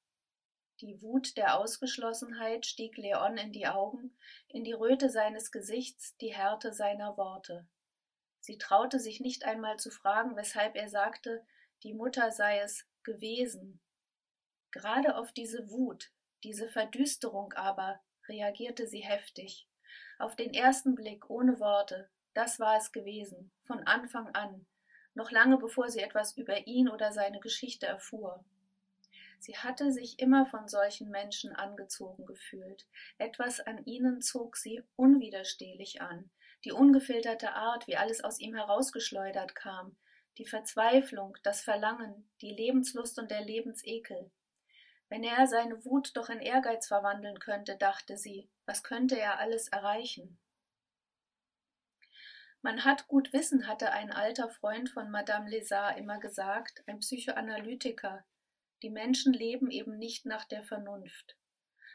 Die 0.80 1.00
Wut 1.00 1.36
der 1.38 1.58
Ausgeschlossenheit 1.58 2.66
stieg 2.66 2.98
Leon 2.98 3.38
in 3.38 3.50
die 3.50 3.66
Augen, 3.66 4.16
in 4.48 4.62
die 4.62 4.74
Röte 4.74 5.08
seines 5.08 5.50
Gesichts, 5.50 6.16
die 6.18 6.34
Härte 6.34 6.72
seiner 6.72 7.16
Worte. 7.16 7.66
Sie 8.40 8.58
traute 8.58 9.00
sich 9.00 9.20
nicht 9.20 9.44
einmal 9.44 9.78
zu 9.78 9.90
fragen, 9.90 10.36
weshalb 10.36 10.76
er 10.76 10.88
sagte, 10.88 11.44
die 11.82 11.94
Mutter 11.94 12.30
sei 12.30 12.60
es 12.60 12.86
gewesen. 13.02 13.80
Gerade 14.70 15.16
auf 15.16 15.32
diese 15.32 15.70
Wut, 15.70 16.12
diese 16.44 16.68
Verdüsterung 16.68 17.54
aber 17.54 18.00
reagierte 18.28 18.86
sie 18.86 19.00
heftig. 19.00 19.66
Auf 20.18 20.36
den 20.36 20.52
ersten 20.52 20.94
Blick, 20.94 21.28
ohne 21.30 21.58
Worte, 21.58 22.10
das 22.34 22.60
war 22.60 22.76
es 22.76 22.92
gewesen, 22.92 23.50
von 23.62 23.84
Anfang 23.86 24.28
an, 24.34 24.66
noch 25.18 25.32
lange 25.32 25.58
bevor 25.58 25.90
sie 25.90 26.00
etwas 26.00 26.36
über 26.36 26.66
ihn 26.66 26.88
oder 26.88 27.12
seine 27.12 27.40
Geschichte 27.40 27.86
erfuhr. 27.86 28.44
Sie 29.40 29.56
hatte 29.56 29.92
sich 29.92 30.20
immer 30.20 30.46
von 30.46 30.68
solchen 30.68 31.10
Menschen 31.10 31.54
angezogen 31.54 32.24
gefühlt. 32.24 32.86
Etwas 33.18 33.60
an 33.60 33.84
ihnen 33.84 34.22
zog 34.22 34.56
sie 34.56 34.82
unwiderstehlich 34.96 36.00
an. 36.00 36.30
Die 36.64 36.72
ungefilterte 36.72 37.52
Art, 37.52 37.86
wie 37.86 37.96
alles 37.96 38.22
aus 38.22 38.40
ihm 38.40 38.54
herausgeschleudert 38.54 39.54
kam, 39.54 39.96
die 40.38 40.46
Verzweiflung, 40.46 41.36
das 41.42 41.62
Verlangen, 41.62 42.28
die 42.40 42.54
Lebenslust 42.54 43.18
und 43.18 43.30
der 43.30 43.44
Lebensekel. 43.44 44.30
Wenn 45.08 45.24
er 45.24 45.46
seine 45.46 45.84
Wut 45.84 46.16
doch 46.16 46.28
in 46.28 46.40
Ehrgeiz 46.40 46.86
verwandeln 46.86 47.40
könnte, 47.40 47.76
dachte 47.76 48.16
sie, 48.16 48.48
was 48.66 48.84
könnte 48.84 49.18
er 49.18 49.38
alles 49.38 49.68
erreichen? 49.68 50.38
Man 52.60 52.84
hat 52.84 53.06
gut 53.06 53.32
Wissen, 53.32 53.68
hatte 53.68 53.92
ein 53.92 54.12
alter 54.12 54.48
Freund 54.48 54.90
von 54.90 55.10
Madame 55.10 55.48
Lézard 55.48 55.96
immer 55.96 56.18
gesagt, 56.18 56.82
ein 56.86 56.98
Psychoanalytiker, 56.98 58.24
die 58.82 58.90
Menschen 58.90 59.32
leben 59.32 59.70
eben 59.70 59.96
nicht 59.96 60.26
nach 60.26 60.44
der 60.44 60.62
Vernunft. 60.62 61.36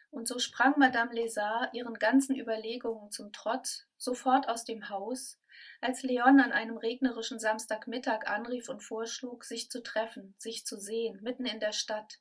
Und 0.09 0.27
so 0.27 0.39
sprang 0.39 0.75
Madame 0.77 1.11
Lézard 1.11 1.73
ihren 1.73 1.95
ganzen 1.95 2.37
Überlegungen 2.37 3.11
zum 3.11 3.33
Trotz 3.33 3.87
sofort 3.97 4.47
aus 4.47 4.63
dem 4.63 4.89
Haus, 4.89 5.39
als 5.81 6.03
Leon 6.03 6.39
an 6.39 6.51
einem 6.51 6.77
regnerischen 6.77 7.39
Samstagmittag 7.39 8.27
anrief 8.27 8.69
und 8.69 8.81
vorschlug, 8.81 9.43
sich 9.43 9.69
zu 9.69 9.81
treffen, 9.81 10.35
sich 10.37 10.65
zu 10.65 10.77
sehen, 10.77 11.19
mitten 11.23 11.45
in 11.45 11.59
der 11.59 11.73
Stadt. 11.73 12.19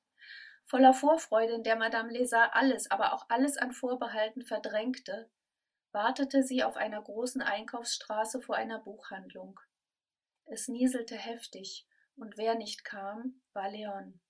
Voller 0.65 0.95
Vorfreude, 0.95 1.55
in 1.55 1.65
der 1.65 1.77
Madame 1.77 2.11
Lézard 2.11 2.51
alles, 2.53 2.91
aber 2.91 3.13
auch 3.13 3.27
alles 3.29 3.57
an 3.59 3.73
Vorbehalten 3.73 4.43
verdrängte, 4.43 5.29
wartete 5.93 6.43
sie 6.43 6.65
auf 6.65 6.77
einer 6.77 7.01
großen 7.03 7.43
Einkaufsstraße 7.43 8.41
vor 8.41 8.57
einer 8.57 8.79
Buchhandlung. 8.79 9.61
Es 10.47 10.69
nieselte 10.69 11.17
heftig, 11.17 11.87
und 12.17 12.37
wer 12.37 12.55
nicht 12.55 12.85
kam, 12.85 13.41
war 13.53 13.71
Leon. 13.71 14.21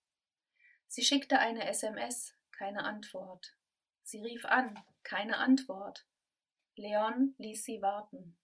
Sie 0.87 1.03
schickte 1.03 1.38
eine 1.38 1.66
SMS, 1.68 2.35
keine 2.51 2.85
Antwort. 2.85 3.57
Sie 4.03 4.20
rief 4.20 4.44
an, 4.44 4.79
keine 5.03 5.38
Antwort. 5.38 6.05
Leon 6.77 7.35
ließ 7.38 7.64
sie 7.64 7.81
warten. 7.83 8.37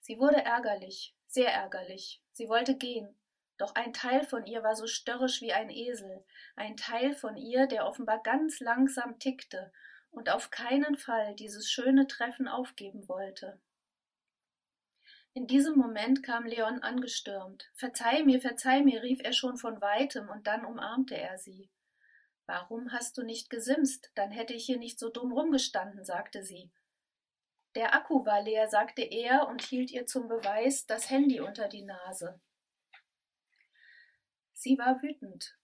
Sie 0.00 0.18
wurde 0.18 0.44
ärgerlich, 0.44 1.14
sehr 1.26 1.52
ärgerlich. 1.52 2.22
Sie 2.32 2.48
wollte 2.48 2.76
gehen, 2.76 3.16
doch 3.58 3.74
ein 3.74 3.92
Teil 3.92 4.24
von 4.24 4.46
ihr 4.46 4.62
war 4.62 4.74
so 4.74 4.86
störrisch 4.86 5.42
wie 5.42 5.52
ein 5.52 5.70
Esel, 5.70 6.24
ein 6.56 6.76
Teil 6.76 7.14
von 7.14 7.36
ihr, 7.36 7.66
der 7.66 7.86
offenbar 7.86 8.22
ganz 8.22 8.58
langsam 8.60 9.18
tickte 9.18 9.72
und 10.10 10.30
auf 10.30 10.50
keinen 10.50 10.96
Fall 10.96 11.34
dieses 11.34 11.70
schöne 11.70 12.06
Treffen 12.06 12.48
aufgeben 12.48 13.08
wollte. 13.08 13.60
In 15.32 15.46
diesem 15.46 15.76
Moment 15.76 16.24
kam 16.24 16.44
Leon 16.44 16.82
angestürmt. 16.82 17.70
Verzeih 17.74 18.24
mir, 18.24 18.40
verzeih 18.40 18.82
mir, 18.82 19.02
rief 19.02 19.20
er 19.22 19.32
schon 19.32 19.56
von 19.56 19.80
weitem, 19.80 20.28
und 20.28 20.46
dann 20.48 20.64
umarmte 20.64 21.16
er 21.16 21.38
sie. 21.38 21.70
Warum 22.46 22.90
hast 22.90 23.16
du 23.16 23.22
nicht 23.22 23.48
gesimst? 23.48 24.10
Dann 24.16 24.32
hätte 24.32 24.54
ich 24.54 24.66
hier 24.66 24.78
nicht 24.78 24.98
so 24.98 25.08
dumm 25.08 25.30
rumgestanden, 25.32 26.04
sagte 26.04 26.42
sie. 26.42 26.72
Der 27.76 27.94
Akku 27.94 28.26
war 28.26 28.42
leer, 28.42 28.68
sagte 28.68 29.02
er 29.02 29.46
und 29.46 29.62
hielt 29.62 29.92
ihr 29.92 30.04
zum 30.06 30.26
Beweis 30.26 30.86
das 30.86 31.08
Handy 31.10 31.38
unter 31.38 31.68
die 31.68 31.84
Nase. 31.84 32.40
Sie 34.52 34.76
war 34.78 35.00
wütend. 35.00 35.56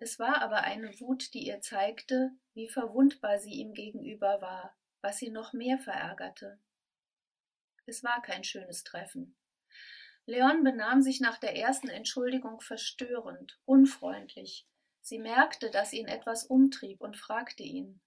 Es 0.00 0.18
war 0.18 0.42
aber 0.42 0.62
eine 0.62 0.98
Wut, 1.00 1.34
die 1.34 1.46
ihr 1.46 1.60
zeigte, 1.60 2.30
wie 2.54 2.68
verwundbar 2.68 3.38
sie 3.38 3.54
ihm 3.54 3.74
gegenüber 3.74 4.40
war, 4.40 4.76
was 5.00 5.18
sie 5.18 5.30
noch 5.30 5.52
mehr 5.52 5.78
verärgerte. 5.78 6.58
Es 7.86 8.04
war 8.04 8.22
kein 8.22 8.44
schönes 8.44 8.84
Treffen. 8.84 9.36
Leon 10.26 10.62
benahm 10.62 11.00
sich 11.00 11.20
nach 11.20 11.38
der 11.38 11.56
ersten 11.56 11.88
Entschuldigung 11.88 12.60
verstörend, 12.60 13.58
unfreundlich. 13.64 14.68
Sie 15.00 15.18
merkte, 15.18 15.70
dass 15.70 15.94
ihn 15.94 16.06
etwas 16.06 16.44
umtrieb 16.44 17.00
und 17.00 17.16
fragte 17.16 17.62
ihn. 17.62 18.00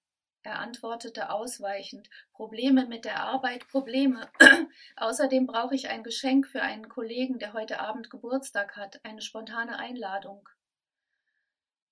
Er 0.43 0.59
antwortete 0.59 1.29
ausweichend 1.29 2.09
Probleme 2.31 2.85
mit 2.85 3.05
der 3.05 3.21
Arbeit, 3.21 3.67
Probleme. 3.67 4.31
Außerdem 4.95 5.45
brauche 5.45 5.75
ich 5.75 5.89
ein 5.89 6.03
Geschenk 6.03 6.47
für 6.47 6.61
einen 6.61 6.89
Kollegen, 6.89 7.37
der 7.37 7.53
heute 7.53 7.79
Abend 7.79 8.09
Geburtstag 8.09 8.75
hat, 8.75 9.03
eine 9.03 9.21
spontane 9.21 9.77
Einladung. 9.77 10.47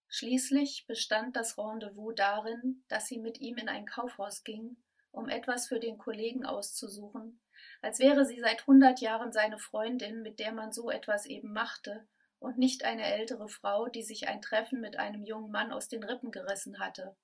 Schließlich 0.09 0.85
bestand 0.87 1.35
das 1.35 1.57
Rendezvous 1.57 2.13
darin, 2.15 2.83
dass 2.87 3.07
sie 3.07 3.19
mit 3.19 3.39
ihm 3.39 3.57
in 3.57 3.69
ein 3.69 3.85
Kaufhaus 3.85 4.43
ging, 4.43 4.75
um 5.11 5.29
etwas 5.29 5.67
für 5.67 5.79
den 5.79 5.99
Kollegen 5.99 6.45
auszusuchen, 6.45 7.39
als 7.81 7.99
wäre 7.99 8.25
sie 8.25 8.39
seit 8.39 8.65
hundert 8.65 9.01
Jahren 9.01 9.31
seine 9.31 9.59
Freundin, 9.59 10.23
mit 10.23 10.39
der 10.39 10.51
man 10.51 10.73
so 10.73 10.89
etwas 10.89 11.25
eben 11.25 11.53
machte, 11.53 12.07
und 12.39 12.57
nicht 12.57 12.85
eine 12.85 13.03
ältere 13.03 13.49
Frau, 13.49 13.87
die 13.87 14.01
sich 14.01 14.27
ein 14.27 14.41
Treffen 14.41 14.79
mit 14.79 14.97
einem 14.97 15.25
jungen 15.25 15.51
Mann 15.51 15.71
aus 15.71 15.89
den 15.89 16.03
Rippen 16.03 16.31
gerissen 16.31 16.79
hatte. 16.79 17.15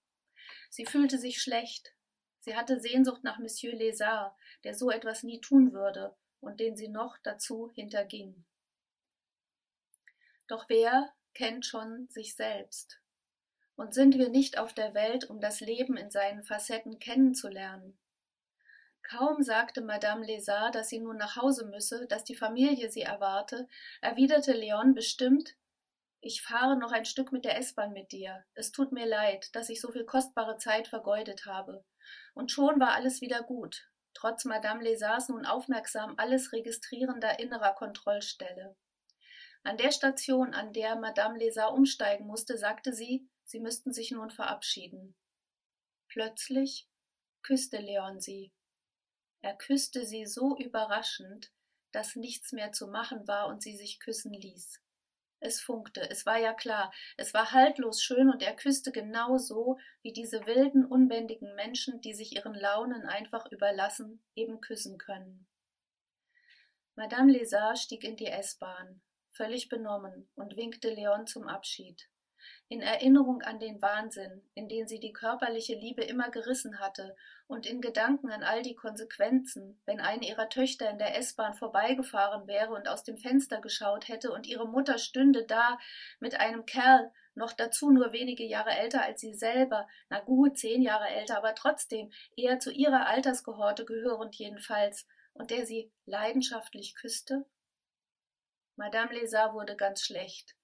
Sie 0.69 0.85
fühlte 0.85 1.17
sich 1.17 1.41
schlecht. 1.41 1.93
Sie 2.41 2.55
hatte 2.55 2.79
Sehnsucht 2.79 3.23
nach 3.23 3.39
Monsieur 3.39 3.73
Lézard, 3.73 4.33
der 4.63 4.75
so 4.75 4.91
etwas 4.91 5.23
nie 5.23 5.39
tun 5.39 5.73
würde 5.73 6.15
und 6.41 6.59
den 6.59 6.75
sie 6.75 6.89
noch 6.89 7.17
dazu 7.23 7.71
hinterging. 7.73 8.45
Doch 10.47 10.65
wer 10.67 11.11
kennt 11.35 11.65
schon 11.65 12.07
sich 12.09 12.35
selbst? 12.35 12.99
Und 13.75 13.93
sind 13.93 14.17
wir 14.17 14.29
nicht 14.29 14.57
auf 14.57 14.73
der 14.73 14.95
Welt, 14.95 15.29
um 15.29 15.39
das 15.39 15.59
Leben 15.59 15.97
in 15.97 16.09
seinen 16.09 16.43
Facetten 16.43 16.97
kennenzulernen? 16.97 17.99
Kaum 19.03 19.43
sagte 19.43 19.81
Madame 19.81 20.25
Lézard, 20.25 20.71
dass 20.71 20.89
sie 20.89 20.99
nun 20.99 21.17
nach 21.17 21.35
Hause 21.35 21.67
müsse, 21.67 22.07
dass 22.07 22.23
die 22.23 22.35
Familie 22.35 22.89
sie 22.89 23.03
erwarte, 23.03 23.67
erwiderte 24.01 24.53
Leon 24.53 24.95
bestimmt 24.95 25.55
ich 26.27 26.41
fahre 26.41 26.75
noch 26.75 26.91
ein 26.91 27.05
Stück 27.05 27.31
mit 27.31 27.45
der 27.45 27.55
S-Bahn 27.59 27.93
mit 27.93 28.11
dir. 28.11 28.43
Es 28.55 28.71
tut 28.71 28.91
mir 28.91 29.05
leid, 29.05 29.55
dass 29.55 29.69
ich 29.69 29.79
so 29.79 29.91
viel 29.91 30.05
kostbare 30.05 30.57
Zeit 30.57 30.87
vergeudet 30.87 31.45
habe. 31.45 31.85
Und 32.33 32.51
schon 32.51 32.79
war 32.79 32.93
alles 32.93 33.21
wieder 33.21 33.43
gut, 33.43 33.87
trotz 34.15 34.43
Madame 34.43 34.81
Lesars 34.81 35.29
nun 35.29 35.45
aufmerksam 35.45 36.15
alles 36.17 36.51
registrierender 36.51 37.37
innerer 37.37 37.75
Kontrollstelle. 37.75 38.75
An 39.65 39.77
der 39.77 39.91
Station, 39.91 40.53
an 40.53 40.73
der 40.73 40.95
Madame 40.95 41.39
Lesar 41.39 41.73
umsteigen 41.73 42.27
musste, 42.27 42.55
sagte 42.55 42.93
sie, 42.93 43.27
sie 43.45 43.59
müssten 43.59 43.91
sich 43.91 44.11
nun 44.11 44.29
verabschieden. 44.29 45.15
Plötzlich 46.07 46.87
küsste 47.41 47.77
Leon 47.77 48.21
sie. 48.21 48.53
Er 49.41 49.57
küsste 49.57 50.05
sie 50.05 50.27
so 50.27 50.55
überraschend, 50.55 51.51
dass 51.91 52.15
nichts 52.15 52.51
mehr 52.51 52.73
zu 52.73 52.85
machen 52.89 53.27
war 53.27 53.47
und 53.47 53.63
sie 53.63 53.75
sich 53.75 53.99
küssen 53.99 54.33
ließ. 54.33 54.83
Es 55.39 55.59
funkte, 55.61 56.07
es 56.11 56.27
war 56.27 56.37
ja 56.37 56.53
klar, 56.53 56.93
es 57.17 57.33
war 57.33 57.51
haltlos 57.51 58.03
schön 58.03 58.29
und 58.29 58.43
er 58.43 58.55
küsste 58.55 58.91
genau 58.91 59.39
so, 59.39 59.79
wie 60.03 60.13
diese 60.13 60.45
wilden, 60.45 60.85
unbändigen 60.85 61.55
Menschen, 61.55 62.01
die 62.01 62.13
sich 62.13 62.35
ihren 62.35 62.53
Launen 62.53 63.07
einfach 63.07 63.51
überlassen, 63.51 64.23
eben 64.35 64.61
küssen 64.61 64.99
können. 64.99 65.47
Madame 66.93 67.33
Lézard 67.33 67.77
stieg 67.77 68.03
in 68.03 68.15
die 68.15 68.27
S-Bahn, 68.27 69.01
völlig 69.35 69.69
benommen, 69.69 70.29
und 70.35 70.55
winkte 70.57 70.89
Leon 70.89 71.27
zum 71.27 71.47
Abschied 71.47 72.09
in 72.67 72.81
Erinnerung 72.81 73.41
an 73.43 73.59
den 73.59 73.81
Wahnsinn, 73.81 74.41
in 74.55 74.67
den 74.67 74.87
sie 74.87 74.99
die 74.99 75.13
körperliche 75.13 75.75
Liebe 75.75 76.03
immer 76.03 76.29
gerissen 76.29 76.79
hatte, 76.79 77.15
und 77.47 77.67
in 77.67 77.79
Gedanken 77.79 78.31
an 78.31 78.41
all 78.41 78.63
die 78.63 78.73
Konsequenzen, 78.73 79.79
wenn 79.85 79.99
eine 79.99 80.27
ihrer 80.27 80.49
Töchter 80.49 80.89
in 80.89 80.97
der 80.97 81.15
S-Bahn 81.17 81.53
vorbeigefahren 81.53 82.47
wäre 82.47 82.73
und 82.73 82.87
aus 82.87 83.03
dem 83.03 83.17
Fenster 83.17 83.61
geschaut 83.61 84.07
hätte 84.07 84.31
und 84.31 84.47
ihre 84.47 84.67
Mutter 84.67 84.97
stünde 84.97 85.45
da 85.45 85.77
mit 86.19 86.39
einem 86.39 86.65
Kerl, 86.65 87.11
noch 87.35 87.53
dazu 87.53 87.91
nur 87.91 88.13
wenige 88.13 88.43
Jahre 88.43 88.71
älter 88.71 89.03
als 89.03 89.21
sie 89.21 89.35
selber, 89.35 89.87
na 90.09 90.21
gut, 90.21 90.57
zehn 90.57 90.81
Jahre 90.81 91.07
älter, 91.07 91.37
aber 91.37 91.53
trotzdem 91.53 92.11
eher 92.35 92.59
zu 92.59 92.71
ihrer 92.71 93.05
Altersgehorte 93.07 93.85
gehörend 93.85 94.35
jedenfalls, 94.35 95.05
und 95.33 95.51
der 95.51 95.65
sie 95.65 95.91
leidenschaftlich 96.05 96.95
küsste? 96.95 97.45
Madame 98.75 99.13
Lézard 99.13 99.53
wurde 99.53 99.75
ganz 99.75 100.01
schlecht. 100.01 100.55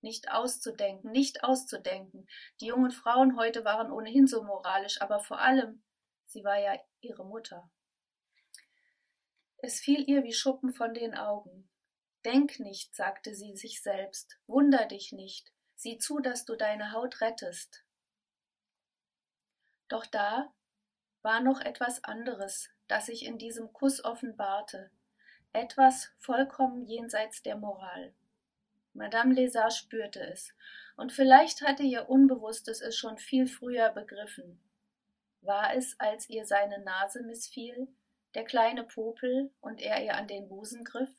Nicht 0.00 0.30
auszudenken, 0.30 1.10
nicht 1.10 1.42
auszudenken. 1.42 2.28
Die 2.60 2.66
jungen 2.66 2.92
Frauen 2.92 3.36
heute 3.36 3.64
waren 3.64 3.90
ohnehin 3.90 4.26
so 4.26 4.42
moralisch, 4.42 5.00
aber 5.00 5.20
vor 5.20 5.40
allem, 5.40 5.82
sie 6.26 6.44
war 6.44 6.58
ja 6.58 6.78
ihre 7.00 7.24
Mutter. 7.24 7.70
Es 9.58 9.80
fiel 9.80 10.08
ihr 10.08 10.22
wie 10.22 10.32
Schuppen 10.32 10.72
von 10.72 10.94
den 10.94 11.16
Augen. 11.16 11.68
Denk 12.24 12.60
nicht, 12.60 12.94
sagte 12.94 13.34
sie 13.34 13.56
sich 13.56 13.82
selbst, 13.82 14.38
wunder 14.46 14.86
dich 14.86 15.12
nicht, 15.12 15.52
sieh 15.74 15.98
zu, 15.98 16.20
dass 16.20 16.44
du 16.44 16.54
deine 16.54 16.92
Haut 16.92 17.20
rettest. 17.20 17.84
Doch 19.88 20.06
da 20.06 20.52
war 21.22 21.40
noch 21.40 21.60
etwas 21.60 22.04
anderes, 22.04 22.68
das 22.86 23.06
sich 23.06 23.24
in 23.24 23.38
diesem 23.38 23.72
Kuss 23.72 24.04
offenbarte, 24.04 24.90
etwas 25.52 26.10
vollkommen 26.18 26.84
jenseits 26.84 27.42
der 27.42 27.56
Moral. 27.56 28.12
Madame 28.94 29.34
Lézard 29.34 29.70
spürte 29.70 30.20
es, 30.20 30.52
und 30.96 31.12
vielleicht 31.12 31.62
hatte 31.62 31.84
ihr 31.84 32.08
Unbewusstes 32.08 32.80
es 32.80 32.96
schon 32.96 33.18
viel 33.18 33.46
früher 33.46 33.90
begriffen. 33.90 34.60
War 35.42 35.74
es, 35.74 35.98
als 36.00 36.28
ihr 36.28 36.44
seine 36.44 36.82
Nase 36.82 37.22
missfiel, 37.22 37.88
der 38.34 38.44
kleine 38.44 38.84
Popel 38.84 39.52
und 39.60 39.80
er 39.80 40.04
ihr 40.04 40.16
an 40.16 40.26
den 40.26 40.48
Busen 40.48 40.84
griff? 40.84 41.14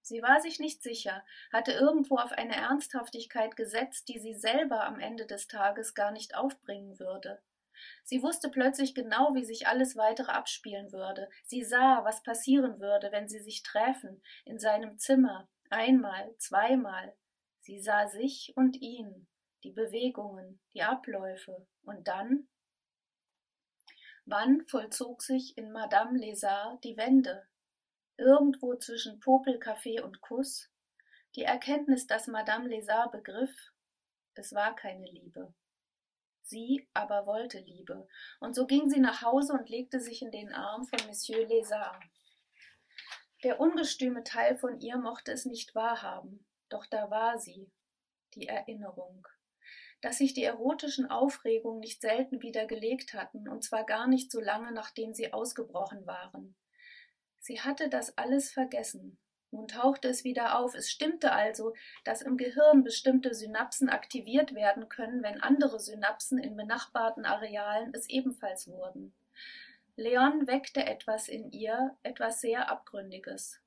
Sie 0.00 0.22
war 0.22 0.40
sich 0.40 0.60
nicht 0.60 0.82
sicher, 0.82 1.24
hatte 1.52 1.72
irgendwo 1.72 2.16
auf 2.16 2.32
eine 2.32 2.54
Ernsthaftigkeit 2.54 3.56
gesetzt, 3.56 4.08
die 4.08 4.18
sie 4.18 4.34
selber 4.34 4.84
am 4.84 5.00
Ende 5.00 5.26
des 5.26 5.48
Tages 5.48 5.94
gar 5.94 6.12
nicht 6.12 6.36
aufbringen 6.36 6.98
würde. 6.98 7.42
Sie 8.04 8.22
wusste 8.22 8.50
plötzlich 8.50 8.94
genau, 8.94 9.34
wie 9.34 9.44
sich 9.44 9.66
alles 9.66 9.96
weitere 9.96 10.32
abspielen 10.32 10.92
würde. 10.92 11.28
Sie 11.44 11.64
sah, 11.64 12.04
was 12.04 12.22
passieren 12.22 12.80
würde, 12.80 13.12
wenn 13.12 13.28
sie 13.28 13.40
sich 13.40 13.62
träfen, 13.62 14.22
in 14.44 14.58
seinem 14.58 14.98
Zimmer, 14.98 15.48
Einmal, 15.70 16.34
zweimal. 16.38 17.16
Sie 17.60 17.80
sah 17.80 18.06
sich 18.06 18.52
und 18.56 18.76
ihn, 18.80 19.26
die 19.64 19.72
Bewegungen, 19.72 20.60
die 20.74 20.82
Abläufe, 20.82 21.66
und 21.82 22.06
dann? 22.06 22.48
Wann 24.24 24.64
vollzog 24.66 25.22
sich 25.22 25.56
in 25.56 25.72
Madame 25.72 26.18
Lézard 26.18 26.80
die 26.82 26.96
Wende? 26.96 27.46
Irgendwo 28.16 28.76
zwischen 28.76 29.20
Popelkaffee 29.20 30.00
und 30.00 30.20
Kuss? 30.20 30.70
Die 31.34 31.42
Erkenntnis, 31.42 32.06
dass 32.06 32.28
Madame 32.28 32.68
Lézard 32.68 33.10
begriff, 33.10 33.72
es 34.34 34.52
war 34.52 34.74
keine 34.74 35.06
Liebe. 35.06 35.52
Sie 36.48 36.88
aber 36.94 37.26
wollte 37.26 37.58
Liebe, 37.58 38.06
und 38.38 38.54
so 38.54 38.66
ging 38.66 38.88
sie 38.88 39.00
nach 39.00 39.20
Hause 39.20 39.52
und 39.52 39.68
legte 39.68 39.98
sich 39.98 40.22
in 40.22 40.30
den 40.30 40.52
Arm 40.52 40.84
von 40.84 41.04
Monsieur 41.08 41.44
Lézard. 41.44 42.00
Der 43.42 43.58
ungestüme 43.58 44.22
Teil 44.22 44.56
von 44.56 44.78
ihr 44.80 44.96
mochte 44.96 45.32
es 45.32 45.44
nicht 45.44 45.74
wahrhaben, 45.74 46.46
doch 46.68 46.86
da 46.86 47.10
war 47.10 47.40
sie, 47.40 47.72
die 48.34 48.46
Erinnerung, 48.46 49.26
dass 50.02 50.18
sich 50.18 50.34
die 50.34 50.44
erotischen 50.44 51.10
Aufregungen 51.10 51.80
nicht 51.80 52.00
selten 52.00 52.40
wieder 52.42 52.66
gelegt 52.66 53.12
hatten, 53.12 53.48
und 53.48 53.64
zwar 53.64 53.84
gar 53.84 54.06
nicht 54.06 54.30
so 54.30 54.40
lange, 54.40 54.70
nachdem 54.70 55.12
sie 55.12 55.32
ausgebrochen 55.32 56.06
waren. 56.06 56.54
Sie 57.40 57.60
hatte 57.60 57.88
das 57.88 58.16
alles 58.16 58.52
vergessen. 58.52 59.18
Nun 59.50 59.68
tauchte 59.68 60.08
es 60.08 60.24
wieder 60.24 60.58
auf. 60.58 60.74
Es 60.74 60.90
stimmte 60.90 61.32
also, 61.32 61.74
dass 62.04 62.22
im 62.22 62.36
Gehirn 62.36 62.82
bestimmte 62.82 63.34
Synapsen 63.34 63.88
aktiviert 63.88 64.54
werden 64.54 64.88
können, 64.88 65.22
wenn 65.22 65.42
andere 65.42 65.78
Synapsen 65.78 66.38
in 66.38 66.56
benachbarten 66.56 67.24
Arealen 67.24 67.92
es 67.94 68.08
ebenfalls 68.08 68.68
wurden. 68.68 69.14
Leon 69.96 70.46
weckte 70.46 70.84
etwas 70.84 71.28
in 71.28 71.50
ihr, 71.52 71.96
etwas 72.02 72.40
sehr 72.40 72.70
Abgründiges. 72.70 73.62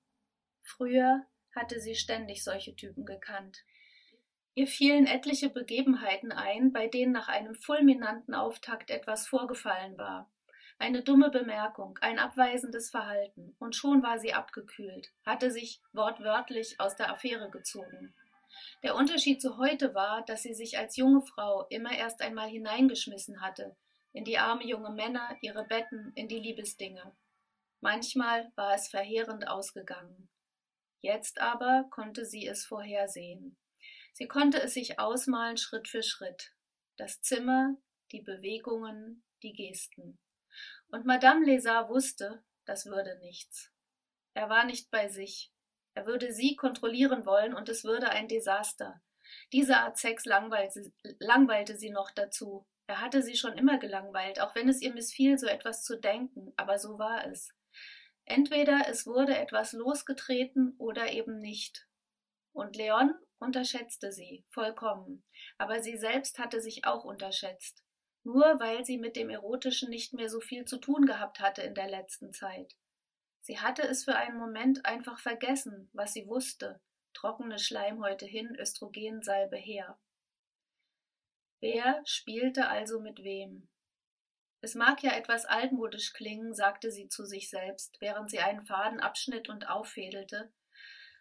Früher 0.61 1.25
hatte 1.55 1.79
sie 1.79 1.95
ständig 1.95 2.43
solche 2.43 2.75
Typen 2.75 3.05
gekannt. 3.05 3.63
Ihr 4.53 4.67
fielen 4.67 5.07
etliche 5.07 5.49
Begebenheiten 5.49 6.31
ein, 6.31 6.71
bei 6.71 6.87
denen 6.87 7.13
nach 7.13 7.29
einem 7.29 7.55
fulminanten 7.55 8.33
Auftakt 8.33 8.91
etwas 8.91 9.25
vorgefallen 9.27 9.97
war. 9.97 10.29
Eine 10.81 11.03
dumme 11.03 11.29
Bemerkung, 11.29 11.99
ein 11.99 12.19
abweisendes 12.19 12.89
Verhalten, 12.89 13.53
und 13.59 13.75
schon 13.75 14.01
war 14.01 14.17
sie 14.17 14.33
abgekühlt, 14.33 15.11
hatte 15.25 15.51
sich 15.51 15.81
wortwörtlich 15.91 16.79
aus 16.79 16.95
der 16.95 17.11
Affäre 17.11 17.49
gezogen. 17.51 18.15
Der 18.81 18.95
Unterschied 18.95 19.41
zu 19.41 19.57
heute 19.57 19.93
war, 19.93 20.23
dass 20.23 20.43
sie 20.43 20.53
sich 20.53 20.77
als 20.77 20.95
junge 20.95 21.21
Frau 21.21 21.67
immer 21.69 21.91
erst 21.91 22.21
einmal 22.21 22.47
hineingeschmissen 22.47 23.41
hatte, 23.41 23.75
in 24.13 24.23
die 24.23 24.37
arme 24.37 24.65
junge 24.65 24.91
Männer, 24.91 25.37
ihre 25.41 25.65
Betten, 25.65 26.13
in 26.15 26.29
die 26.29 26.39
Liebesdinge. 26.39 27.13
Manchmal 27.81 28.49
war 28.55 28.73
es 28.73 28.87
verheerend 28.87 29.49
ausgegangen. 29.49 30.29
Jetzt 31.01 31.41
aber 31.41 31.87
konnte 31.89 32.25
sie 32.25 32.47
es 32.47 32.65
vorhersehen. 32.65 33.57
Sie 34.13 34.29
konnte 34.29 34.61
es 34.61 34.75
sich 34.75 34.97
ausmalen 34.97 35.57
Schritt 35.57 35.89
für 35.89 36.03
Schritt. 36.03 36.53
Das 36.95 37.19
Zimmer, 37.19 37.75
die 38.13 38.21
Bewegungen, 38.21 39.23
die 39.43 39.51
Gesten. 39.51 40.17
Und 40.89 41.05
Madame 41.05 41.45
Lesar 41.45 41.89
wusste, 41.89 42.43
das 42.65 42.85
würde 42.85 43.17
nichts. 43.19 43.71
Er 44.33 44.49
war 44.49 44.65
nicht 44.65 44.91
bei 44.91 45.07
sich. 45.07 45.51
Er 45.93 46.05
würde 46.05 46.31
sie 46.31 46.55
kontrollieren 46.55 47.25
wollen 47.25 47.53
und 47.53 47.69
es 47.69 47.83
würde 47.83 48.09
ein 48.09 48.27
Desaster. 48.27 49.01
Diese 49.51 49.77
Art 49.77 49.97
Sex 49.97 50.25
langweilte, 50.25 50.91
langweilte 51.19 51.77
sie 51.77 51.89
noch 51.89 52.11
dazu. 52.11 52.65
Er 52.87 53.01
hatte 53.01 53.21
sie 53.21 53.35
schon 53.35 53.57
immer 53.57 53.77
gelangweilt, 53.77 54.39
auch 54.39 54.55
wenn 54.55 54.69
es 54.69 54.81
ihr 54.81 54.93
missfiel, 54.93 55.37
so 55.37 55.45
etwas 55.45 55.83
zu 55.83 55.99
denken, 55.99 56.53
aber 56.57 56.79
so 56.79 56.97
war 56.97 57.27
es. 57.27 57.53
Entweder 58.25 58.87
es 58.87 59.05
wurde 59.05 59.37
etwas 59.37 59.73
losgetreten 59.73 60.75
oder 60.77 61.11
eben 61.11 61.39
nicht. 61.39 61.87
Und 62.51 62.75
Leon 62.75 63.13
unterschätzte 63.39 64.11
sie 64.11 64.43
vollkommen, 64.49 65.23
aber 65.57 65.81
sie 65.81 65.97
selbst 65.97 66.39
hatte 66.39 66.61
sich 66.61 66.85
auch 66.85 67.03
unterschätzt, 67.03 67.83
nur 68.23 68.60
weil 68.60 68.86
sie 68.86 68.97
mit 68.97 69.15
dem 69.15 69.29
Erotischen 69.29 69.89
nicht 69.89 70.13
mehr 70.13 70.29
so 70.29 70.39
viel 70.39 70.65
zu 70.65 70.77
tun 70.77 71.05
gehabt 71.05 71.39
hatte 71.39 71.62
in 71.62 71.75
der 71.75 71.89
letzten 71.89 72.34
Zeit. 72.34 72.75
Sie 73.41 73.60
hatte 73.60 73.84
es 73.84 74.03
für 74.03 74.15
einen 74.15 74.38
Moment 74.38 74.86
einfach 74.86 75.19
vergessen, 75.19 75.89
was 75.93 76.13
sie 76.13 76.27
wusste, 76.27 76.82
trockene 77.13 77.58
Schleimhäute 77.58 78.25
hin, 78.25 78.55
Östrogensalbe 78.60 79.58
her. 79.58 79.97
Wer 81.60 82.01
spielte 82.05 82.67
also 82.67 82.99
mit 82.99 83.23
wem? 83.23 83.67
Es 84.62 84.75
mag 84.75 85.01
ja 85.03 85.13
etwas 85.13 85.45
altmodisch 85.45 86.13
klingen, 86.13 86.53
sagte 86.53 86.91
sie 86.91 87.08
zu 87.08 87.25
sich 87.25 87.49
selbst, 87.49 87.99
während 88.01 88.29
sie 88.29 88.39
einen 88.39 88.65
Faden 88.65 88.99
abschnitt 88.99 89.49
und 89.49 89.69
auffädelte, 89.69 90.51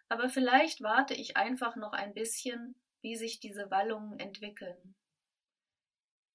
aber 0.08 0.28
vielleicht 0.28 0.82
warte 0.82 1.14
ich 1.14 1.36
einfach 1.36 1.76
noch 1.76 1.92
ein 1.92 2.14
bisschen, 2.14 2.74
wie 3.00 3.16
sich 3.16 3.40
diese 3.40 3.70
Wallungen 3.70 4.18
entwickeln. 4.18 4.94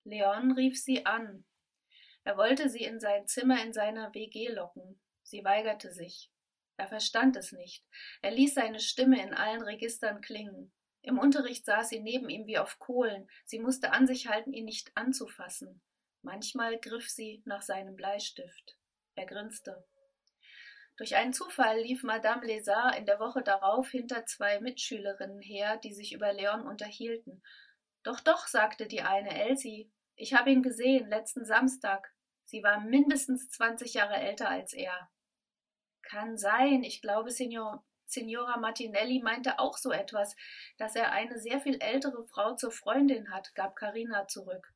Leon 0.04 0.52
rief 0.52 0.82
sie 0.82 1.06
an. 1.06 1.46
Er 2.24 2.38
wollte 2.38 2.70
sie 2.70 2.84
in 2.84 3.00
sein 3.00 3.28
Zimmer 3.28 3.62
in 3.64 3.74
seiner 3.74 4.14
WG 4.14 4.50
locken. 4.50 5.00
Sie 5.24 5.44
weigerte 5.44 5.92
sich. 5.92 6.30
Er 6.78 6.88
verstand 6.88 7.36
es 7.36 7.52
nicht. 7.52 7.86
Er 8.22 8.32
ließ 8.32 8.54
seine 8.56 8.80
Stimme 8.80 9.22
in 9.22 9.34
allen 9.34 9.62
Registern 9.62 10.22
klingen. 10.22 10.74
Im 11.02 11.20
Unterricht 11.20 11.66
saß 11.66 11.90
sie 11.90 12.00
neben 12.00 12.30
ihm 12.30 12.48
wie 12.48 12.58
auf 12.58 12.80
Kohlen. 12.80 13.30
Sie 13.46 13.60
musste 13.60 13.92
an 13.92 14.08
sich 14.08 14.28
halten, 14.28 14.54
ihn 14.54 14.66
nicht 14.66 14.92
anzufassen. 14.96 15.82
Manchmal 16.22 16.80
griff 16.80 17.10
sie 17.10 17.42
nach 17.46 17.62
seinem 17.62 17.96
Bleistift. 17.96 18.78
Er 19.16 19.26
grinste. 19.26 19.86
Durch 20.98 21.16
einen 21.16 21.34
Zufall 21.34 21.80
lief 21.82 22.04
Madame 22.04 22.46
Lézard 22.46 22.96
in 22.98 23.06
der 23.06 23.20
Woche 23.20 23.42
darauf 23.42 23.90
hinter 23.90 24.26
zwei 24.26 24.60
Mitschülerinnen 24.62 25.42
her, 25.42 25.78
die 25.78 25.94
sich 25.94 26.14
über 26.14 26.32
Leon 26.32 26.66
unterhielten. 26.66 27.44
Doch, 28.04 28.20
doch, 28.20 28.48
sagte 28.48 28.88
die 28.88 29.02
eine, 29.02 29.44
Elsie, 29.46 29.92
ich 30.16 30.34
habe 30.34 30.52
ihn 30.52 30.62
gesehen, 30.62 31.10
letzten 31.10 31.46
Samstag. 31.46 32.14
Sie 32.46 32.62
war 32.64 32.80
mindestens 32.82 33.50
zwanzig 33.50 33.94
Jahre 33.94 34.16
älter 34.16 34.50
als 34.50 34.74
er. 34.74 35.10
Kann 36.04 36.38
sein, 36.38 36.84
ich 36.84 37.02
glaube, 37.02 37.32
Signor, 37.32 37.84
Signora 38.06 38.58
Martinelli 38.58 39.22
meinte 39.24 39.58
auch 39.60 39.78
so 39.78 39.92
etwas, 39.92 40.36
dass 40.78 40.96
er 40.96 41.12
eine 41.12 41.40
sehr 41.40 41.62
viel 41.62 41.82
ältere 41.82 42.26
Frau 42.28 42.56
zur 42.56 42.72
Freundin 42.72 43.32
hat, 43.32 43.56
gab 43.56 43.76
Carina 43.76 44.28
zurück. 44.28 44.74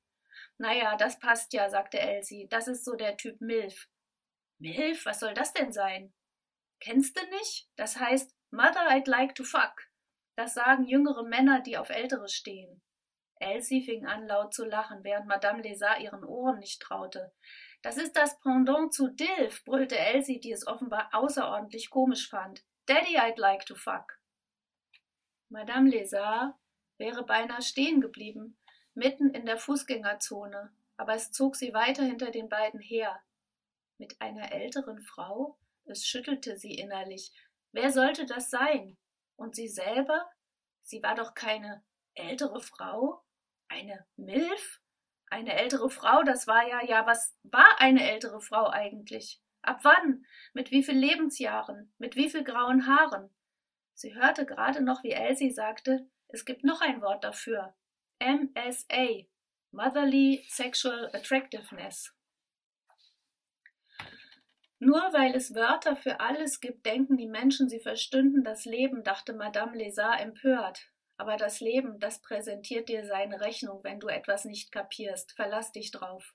Naja, 0.58 0.96
das 0.96 1.20
passt 1.20 1.54
ja, 1.54 1.70
sagte 1.70 2.00
Elsie. 2.00 2.48
Das 2.50 2.68
ist 2.68 2.84
so 2.84 2.96
der 2.96 3.18
Typ 3.18 3.42
Milf. 3.42 3.90
Milf, 4.60 5.06
was 5.06 5.20
soll 5.20 5.34
das 5.34 5.54
denn 5.54 5.72
sein? 5.72 6.14
Kennst 6.80 7.18
du 7.18 7.22
nicht? 7.30 7.70
Das 7.76 8.00
heißt 8.00 8.36
Mother 8.50 8.90
I'd 8.90 9.10
like 9.10 9.36
to 9.36 9.44
fuck. 9.44 9.88
Das 10.36 10.54
sagen 10.54 10.86
jüngere 10.86 11.24
Männer, 11.24 11.62
die 11.62 11.78
auf 11.78 11.90
Ältere 11.90 12.30
stehen. 12.30 12.82
Elsie 13.40 13.82
fing 13.82 14.06
an, 14.06 14.28
laut 14.28 14.54
zu 14.54 14.66
lachen, 14.66 15.04
während 15.04 15.28
Madame 15.28 15.62
Lesat 15.62 16.00
ihren 16.00 16.24
Ohren 16.24 16.60
nicht 16.60 16.82
traute. 16.82 17.32
Das 17.82 17.98
ist 17.98 18.16
das 18.16 18.40
Pendant 18.40 18.94
zu 18.94 19.08
Dilf, 19.08 19.64
brüllte 19.64 19.98
Elsie, 19.98 20.40
die 20.40 20.52
es 20.52 20.66
offenbar 20.68 21.10
außerordentlich 21.14 21.90
komisch 21.90 22.30
fand. 22.30 22.64
Daddy, 22.86 23.18
I'd 23.18 23.40
like 23.40 23.66
to 23.66 23.76
fuck. 23.76 24.20
Madame 25.50 25.90
Lesat 25.90 26.54
wäre 26.98 27.24
beinahe 27.24 27.62
stehen 27.62 28.02
geblieben, 28.02 28.58
mitten 28.94 29.30
in 29.30 29.46
der 29.46 29.58
Fußgängerzone, 29.58 30.74
aber 30.98 31.14
es 31.14 31.32
zog 31.32 31.56
sie 31.56 31.74
weiter 31.74 32.04
hinter 32.04 32.32
den 32.32 32.50
beiden 32.50 32.80
her. 32.80 33.22
Mit 33.98 34.20
einer 34.20 34.52
älteren 34.52 35.02
Frau? 35.02 35.58
Es 35.86 36.06
schüttelte 36.06 36.58
sie 36.58 36.76
innerlich. 36.76 37.32
Wer 37.72 37.92
sollte 37.92 38.26
das 38.26 38.50
sein? 38.50 38.98
Und 39.36 39.56
sie 39.56 39.68
selber? 39.68 40.30
Sie 40.82 41.02
war 41.04 41.16
doch 41.16 41.34
keine 41.34 41.84
ältere 42.14 42.62
Frau? 42.62 43.24
Eine 43.70 44.06
Milf? 44.16 44.82
Eine 45.30 45.54
ältere 45.58 45.90
Frau, 45.90 46.24
das 46.24 46.48
war 46.48 46.68
ja, 46.68 46.84
ja, 46.86 47.06
was 47.06 47.36
war 47.44 47.80
eine 47.80 48.10
ältere 48.10 48.40
Frau 48.40 48.70
eigentlich? 48.70 49.42
Ab 49.62 49.80
wann? 49.84 50.26
Mit 50.54 50.72
wie 50.72 50.84
viel 50.84 50.98
Lebensjahren? 50.98 51.94
Mit 51.98 52.16
wie 52.16 52.30
viel 52.30 52.44
grauen 52.44 52.88
Haaren? 52.88 53.30
Sie 53.94 54.16
hörte 54.16 54.46
gerade 54.46 54.82
noch, 54.82 55.04
wie 55.04 55.12
Elsie 55.12 55.52
sagte, 55.52 56.08
es 56.30 56.46
gibt 56.46 56.64
noch 56.64 56.82
ein 56.82 57.02
Wort 57.02 57.24
dafür. 57.24 57.76
MSA. 58.20 59.26
Motherly 59.72 60.46
Sexual 60.50 61.10
Attractiveness. 61.14 62.14
Nur 64.80 65.02
weil 65.12 65.36
es 65.36 65.56
Wörter 65.56 65.96
für 65.96 66.20
alles 66.20 66.60
gibt, 66.60 66.86
denken 66.86 67.18
die 67.18 67.28
Menschen, 67.28 67.68
sie 67.68 67.80
verstünden 67.80 68.44
das 68.44 68.66
Leben, 68.66 69.04
dachte 69.04 69.34
Madame 69.34 69.76
Lesat 69.76 70.22
empört. 70.22 70.88
Aber 71.18 71.36
das 71.36 71.60
Leben, 71.60 72.00
das 72.00 72.22
präsentiert 72.22 72.90
dir 72.90 73.06
seine 73.06 73.42
Rechnung, 73.42 73.84
wenn 73.84 74.00
du 74.00 74.08
etwas 74.08 74.46
nicht 74.46 74.72
kapierst. 74.72 75.34
Verlass 75.34 75.72
dich 75.72 75.92
drauf. 75.92 76.34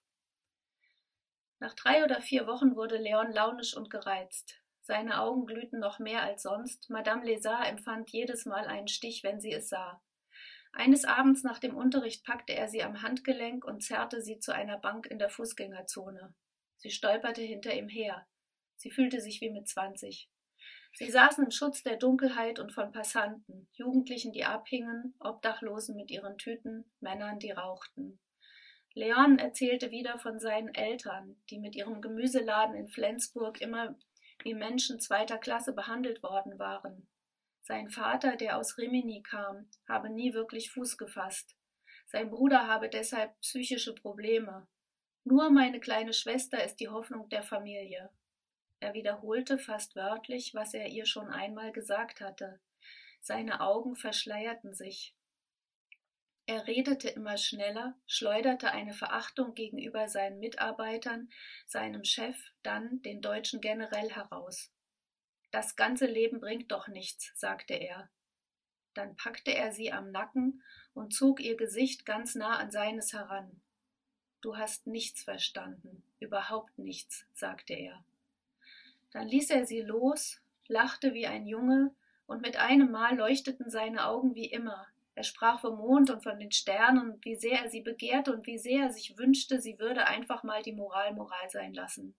Nach 1.61 1.75
drei 1.75 2.03
oder 2.03 2.21
vier 2.21 2.49
Wochen 2.49 2.75
wurde 2.75 2.97
Leon 2.97 3.33
launisch 3.33 3.77
und 3.77 3.89
gereizt. 3.89 4.61
Seine 4.81 5.21
Augen 5.21 5.47
glühten 5.47 5.79
noch 5.79 6.01
mehr 6.01 6.23
als 6.23 6.43
sonst. 6.43 6.91
Madame 6.91 7.25
Lesat 7.25 7.69
empfand 7.69 8.11
jedes 8.11 8.47
Mal 8.47 8.67
einen 8.67 8.89
Stich, 8.89 9.23
wenn 9.23 9.41
sie 9.41 9.53
es 9.53 9.69
sah. 9.69 10.03
Eines 10.73 11.05
Abends 11.05 11.45
nach 11.45 11.61
dem 11.61 11.77
Unterricht 11.77 12.25
packte 12.25 12.55
er 12.55 12.67
sie 12.67 12.83
am 12.83 13.03
Handgelenk 13.03 13.65
und 13.65 13.83
zerrte 13.83 14.23
sie 14.23 14.41
zu 14.41 14.53
einer 14.53 14.79
Bank 14.79 15.07
in 15.07 15.21
der 15.21 15.29
Fußgängerzone. 15.29 16.35
Sie 16.79 16.91
stolperte 16.91 17.43
hinter 17.43 17.73
ihm 17.75 17.89
her. 17.89 18.27
Sie 18.77 18.91
fühlte 18.91 19.21
sich 19.21 19.41
wie 19.41 19.51
mit 19.51 19.69
zwanzig. 19.69 20.29
Sie 20.95 21.11
saßen 21.11 21.45
im 21.45 21.51
Schutz 21.53 21.85
der 21.85 21.97
Dunkelheit 21.97 22.59
und 22.59 22.73
von 22.73 22.91
Passanten, 22.91 23.62
Jugendlichen, 23.73 24.33
die 24.33 24.45
abhingen, 24.45 25.15
Obdachlosen 25.19 25.97
mit 25.97 26.11
ihren 26.11 26.37
Tüten, 26.39 26.85
Männern, 27.01 27.39
die 27.39 27.51
rauchten. 27.51 28.19
Leon 28.95 29.39
erzählte 29.39 29.91
wieder 29.91 30.19
von 30.19 30.39
seinen 30.39 30.75
Eltern, 30.75 31.37
die 31.49 31.59
mit 31.59 31.75
ihrem 31.75 32.03
Gemüseladen 32.03 32.75
in 32.75 32.89
Flensburg 32.89 33.61
immer 33.61 33.97
wie 34.45 34.55
Menschen 34.55 35.01
zweiter 35.01 35.39
Klasse 35.39 35.73
behandelt 35.73 36.23
worden 36.23 36.59
waren. 36.59 37.09
Sein 37.63 37.89
Vater, 37.89 38.37
der 38.37 38.59
aus 38.59 38.77
Rimini 38.77 39.23
kam, 39.23 39.71
habe 39.89 40.11
nie 40.11 40.35
wirklich 40.35 40.71
Fuß 40.73 40.99
gefasst. 40.99 41.57
Sein 42.07 42.29
Bruder 42.29 42.67
habe 42.67 42.89
deshalb 42.89 43.39
psychische 43.41 43.95
Probleme. 43.95 44.67
Nur 45.25 45.51
meine 45.51 45.81
kleine 45.81 46.13
Schwester 46.13 46.63
ist 46.63 46.77
die 46.77 46.89
Hoffnung 46.89 47.29
der 47.29 47.43
Familie. 47.43 48.11
Er 48.81 48.95
wiederholte 48.95 49.59
fast 49.59 49.95
wörtlich, 49.95 50.53
was 50.55 50.75
er 50.75 50.89
ihr 50.89 51.07
schon 51.07 51.29
einmal 51.29 51.71
gesagt 51.71 52.21
hatte. 52.21 52.61
Seine 53.23 53.61
Augen 53.61 53.95
verschleierten 53.95 54.75
sich. 54.75 55.15
Er 56.47 56.67
redete 56.67 57.09
immer 57.09 57.39
schneller, 57.39 57.97
schleuderte 58.07 58.73
eine 58.73 58.95
Verachtung 58.95 59.55
gegenüber 59.55 60.09
seinen 60.09 60.41
Mitarbeitern, 60.41 61.31
seinem 61.69 62.05
Chef, 62.05 62.37
dann 62.65 63.01
den 63.03 63.23
deutschen 63.23 63.61
generell 63.61 64.11
heraus. 64.11 64.73
Das 65.53 65.77
ganze 65.77 66.07
Leben 66.07 66.41
bringt 66.41 66.73
doch 66.73 66.89
nichts, 66.89 67.31
sagte 67.37 67.75
er. 67.75 68.11
Dann 68.95 69.17
packte 69.17 69.55
er 69.55 69.73
sie 69.73 69.93
am 69.93 70.11
Nacken 70.11 70.63
und 70.93 71.15
zog 71.15 71.41
ihr 71.41 71.57
Gesicht 71.57 72.05
ganz 72.05 72.35
nah 72.35 72.59
an 72.59 72.73
seines 72.73 73.13
heran. 73.13 73.63
Du 74.41 74.57
hast 74.57 74.89
nichts 74.89 75.23
verstanden, 75.23 76.03
überhaupt 76.19 76.77
nichts, 76.77 77.25
sagte 77.35 77.75
er. 77.75 78.05
Dann 79.13 79.29
ließ 79.29 79.51
er 79.51 79.65
sie 79.65 79.81
los, 79.81 80.41
lachte 80.67 81.15
wie 81.15 81.29
ein 81.29 81.47
Junge, 81.47 81.95
und 82.27 82.43
mit 82.43 82.57
einem 82.57 82.91
Mal 82.91 83.17
leuchteten 83.17 83.71
seine 83.71 84.07
Augen 84.07 84.35
wie 84.35 84.47
immer. 84.47 84.87
Er 85.15 85.25
sprach 85.25 85.61
vom 85.61 85.77
Mond 85.77 86.11
und 86.11 86.23
von 86.23 86.39
den 86.39 86.53
Sternen 86.53 87.19
wie 87.23 87.37
sehr 87.37 87.63
er 87.63 87.69
sie 87.69 87.83
begehrte 87.83 88.33
und 88.33 88.47
wie 88.47 88.59
sehr 88.59 88.85
er 88.85 88.93
sich 88.93 89.19
wünschte, 89.19 89.61
sie 89.61 89.79
würde 89.79 90.07
einfach 90.07 90.43
mal 90.43 90.63
die 90.63 90.73
Moral 90.73 91.13
Moral 91.15 91.51
sein 91.51 91.75
lassen. 91.75 92.15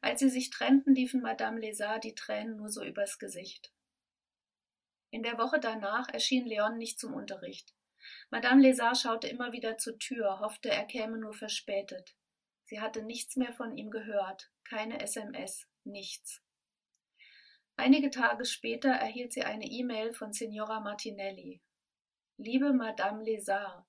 Als 0.00 0.20
sie 0.20 0.28
sich 0.28 0.50
trennten, 0.50 0.94
liefen 0.94 1.22
Madame 1.22 1.58
Lesat 1.60 2.04
die 2.04 2.14
Tränen 2.14 2.56
nur 2.56 2.68
so 2.68 2.84
übers 2.84 3.18
Gesicht. 3.18 3.72
In 5.10 5.22
der 5.22 5.38
Woche 5.38 5.58
danach 5.58 6.08
erschien 6.08 6.46
Leon 6.46 6.76
nicht 6.76 7.00
zum 7.00 7.14
Unterricht. 7.14 7.74
Madame 8.30 8.62
Lesat 8.62 8.98
schaute 8.98 9.26
immer 9.26 9.52
wieder 9.52 9.78
zur 9.78 9.98
Tür, 9.98 10.40
hoffte, 10.40 10.68
er 10.68 10.84
käme 10.84 11.18
nur 11.18 11.32
verspätet. 11.32 12.14
Sie 12.64 12.80
hatte 12.80 13.02
nichts 13.02 13.36
mehr 13.36 13.52
von 13.54 13.76
ihm 13.76 13.90
gehört, 13.90 14.50
keine 14.64 15.00
SMS, 15.00 15.66
nichts. 15.84 16.42
Einige 17.80 18.10
Tage 18.10 18.44
später 18.44 18.90
erhielt 18.90 19.32
sie 19.32 19.44
eine 19.44 19.64
E-Mail 19.64 20.12
von 20.12 20.32
Signora 20.32 20.80
Martinelli. 20.80 21.62
Liebe 22.36 22.72
Madame 22.72 23.22
Lézard, 23.22 23.84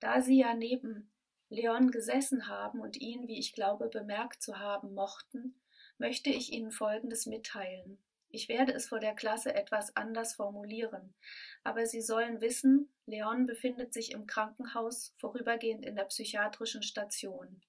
da 0.00 0.22
Sie 0.22 0.38
ja 0.38 0.54
neben 0.54 1.12
Leon 1.50 1.90
gesessen 1.90 2.48
haben 2.48 2.80
und 2.80 2.96
ihn, 2.96 3.28
wie 3.28 3.38
ich 3.38 3.52
glaube, 3.52 3.90
bemerkt 3.90 4.42
zu 4.42 4.58
haben 4.58 4.94
mochten, 4.94 5.60
möchte 5.98 6.30
ich 6.30 6.50
Ihnen 6.50 6.70
Folgendes 6.70 7.26
mitteilen. 7.26 8.02
Ich 8.30 8.48
werde 8.48 8.72
es 8.72 8.88
vor 8.88 9.00
der 9.00 9.14
Klasse 9.14 9.54
etwas 9.54 9.94
anders 9.94 10.34
formulieren, 10.36 11.14
aber 11.62 11.84
Sie 11.84 12.00
sollen 12.00 12.40
wissen, 12.40 12.90
Leon 13.04 13.44
befindet 13.44 13.92
sich 13.92 14.12
im 14.12 14.26
Krankenhaus, 14.26 15.12
vorübergehend 15.18 15.84
in 15.84 15.94
der 15.94 16.04
psychiatrischen 16.04 16.82
Station. 16.82 17.60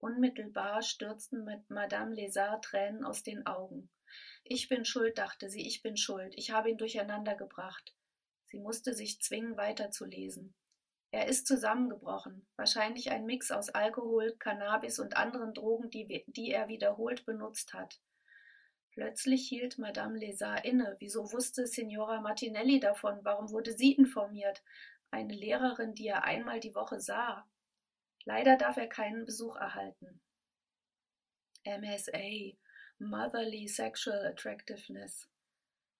Unmittelbar 0.00 0.82
stürzten 0.82 1.44
mit 1.44 1.70
Madame 1.70 2.14
Lézard 2.14 2.60
Tränen 2.60 3.04
aus 3.04 3.22
den 3.22 3.46
Augen. 3.46 3.88
Ich 4.44 4.68
bin 4.68 4.84
schuld, 4.84 5.18
dachte 5.18 5.50
sie, 5.50 5.66
ich 5.66 5.82
bin 5.82 5.96
schuld, 5.96 6.34
ich 6.36 6.50
habe 6.50 6.70
ihn 6.70 6.78
durcheinander 6.78 7.34
gebracht. 7.34 7.94
Sie 8.44 8.58
musste 8.58 8.94
sich 8.94 9.20
zwingen, 9.20 9.56
weiterzulesen. 9.56 10.54
Er 11.12 11.26
ist 11.26 11.46
zusammengebrochen, 11.46 12.46
wahrscheinlich 12.56 13.10
ein 13.10 13.26
Mix 13.26 13.50
aus 13.50 13.70
Alkohol, 13.70 14.36
Cannabis 14.38 14.98
und 14.98 15.16
anderen 15.16 15.54
Drogen, 15.54 15.90
die, 15.90 16.24
die 16.28 16.52
er 16.52 16.68
wiederholt 16.68 17.26
benutzt 17.26 17.74
hat. 17.74 18.00
Plötzlich 18.92 19.48
hielt 19.48 19.78
Madame 19.78 20.18
Lézard 20.18 20.64
inne. 20.64 20.96
Wieso 20.98 21.32
wusste 21.32 21.66
Signora 21.66 22.20
Martinelli 22.20 22.80
davon? 22.80 23.20
Warum 23.22 23.50
wurde 23.50 23.72
sie 23.72 23.92
informiert? 23.92 24.62
Eine 25.10 25.34
Lehrerin, 25.34 25.94
die 25.94 26.08
er 26.08 26.24
einmal 26.24 26.60
die 26.60 26.74
Woche 26.74 27.00
sah. 27.00 27.48
Leider 28.24 28.56
darf 28.56 28.76
er 28.76 28.88
keinen 28.88 29.24
Besuch 29.24 29.56
erhalten. 29.56 30.20
MSA, 31.64 32.56
Motherly 33.02 33.66
Sexual 33.66 34.26
Attractiveness. 34.26 35.26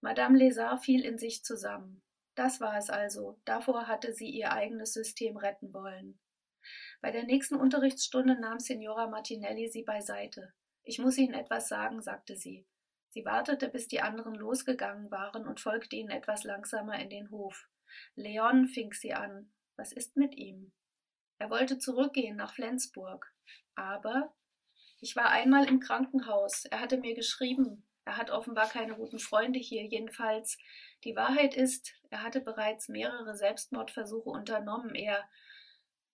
Madame 0.02 0.36
Lézard 0.36 0.80
fiel 0.82 1.02
in 1.02 1.16
sich 1.16 1.42
zusammen. 1.42 2.02
Das 2.34 2.60
war 2.60 2.76
es 2.76 2.90
also, 2.90 3.40
davor 3.46 3.88
hatte 3.88 4.12
sie 4.12 4.28
ihr 4.28 4.52
eigenes 4.52 4.92
System 4.92 5.38
retten 5.38 5.72
wollen. 5.72 6.20
Bei 7.00 7.10
der 7.10 7.24
nächsten 7.24 7.54
Unterrichtsstunde 7.54 8.38
nahm 8.38 8.58
Signora 8.58 9.06
Martinelli 9.06 9.68
sie 9.68 9.82
beiseite. 9.82 10.52
Ich 10.82 10.98
muss 10.98 11.16
Ihnen 11.16 11.32
etwas 11.32 11.68
sagen, 11.68 12.02
sagte 12.02 12.36
sie. 12.36 12.66
Sie 13.08 13.24
wartete, 13.24 13.70
bis 13.70 13.88
die 13.88 14.02
anderen 14.02 14.34
losgegangen 14.34 15.10
waren 15.10 15.48
und 15.48 15.58
folgte 15.58 15.96
ihnen 15.96 16.10
etwas 16.10 16.44
langsamer 16.44 16.98
in 17.00 17.08
den 17.08 17.30
Hof. 17.30 17.66
Leon 18.14 18.68
fing 18.68 18.92
sie 18.92 19.14
an. 19.14 19.50
Was 19.76 19.92
ist 19.92 20.18
mit 20.18 20.36
ihm? 20.36 20.70
Er 21.38 21.48
wollte 21.48 21.78
zurückgehen 21.78 22.36
nach 22.36 22.52
Flensburg. 22.52 23.32
Aber 23.74 24.34
ich 25.00 25.16
war 25.16 25.30
einmal 25.30 25.66
im 25.66 25.80
Krankenhaus. 25.80 26.66
Er 26.66 26.80
hatte 26.80 26.98
mir 26.98 27.14
geschrieben. 27.14 27.84
Er 28.04 28.16
hat 28.16 28.30
offenbar 28.30 28.68
keine 28.68 28.94
guten 28.94 29.18
Freunde 29.18 29.58
hier. 29.58 29.84
Jedenfalls, 29.84 30.58
die 31.04 31.16
Wahrheit 31.16 31.54
ist, 31.54 31.94
er 32.10 32.22
hatte 32.22 32.40
bereits 32.40 32.88
mehrere 32.88 33.34
Selbstmordversuche 33.36 34.28
unternommen. 34.28 34.94
Er 34.94 35.28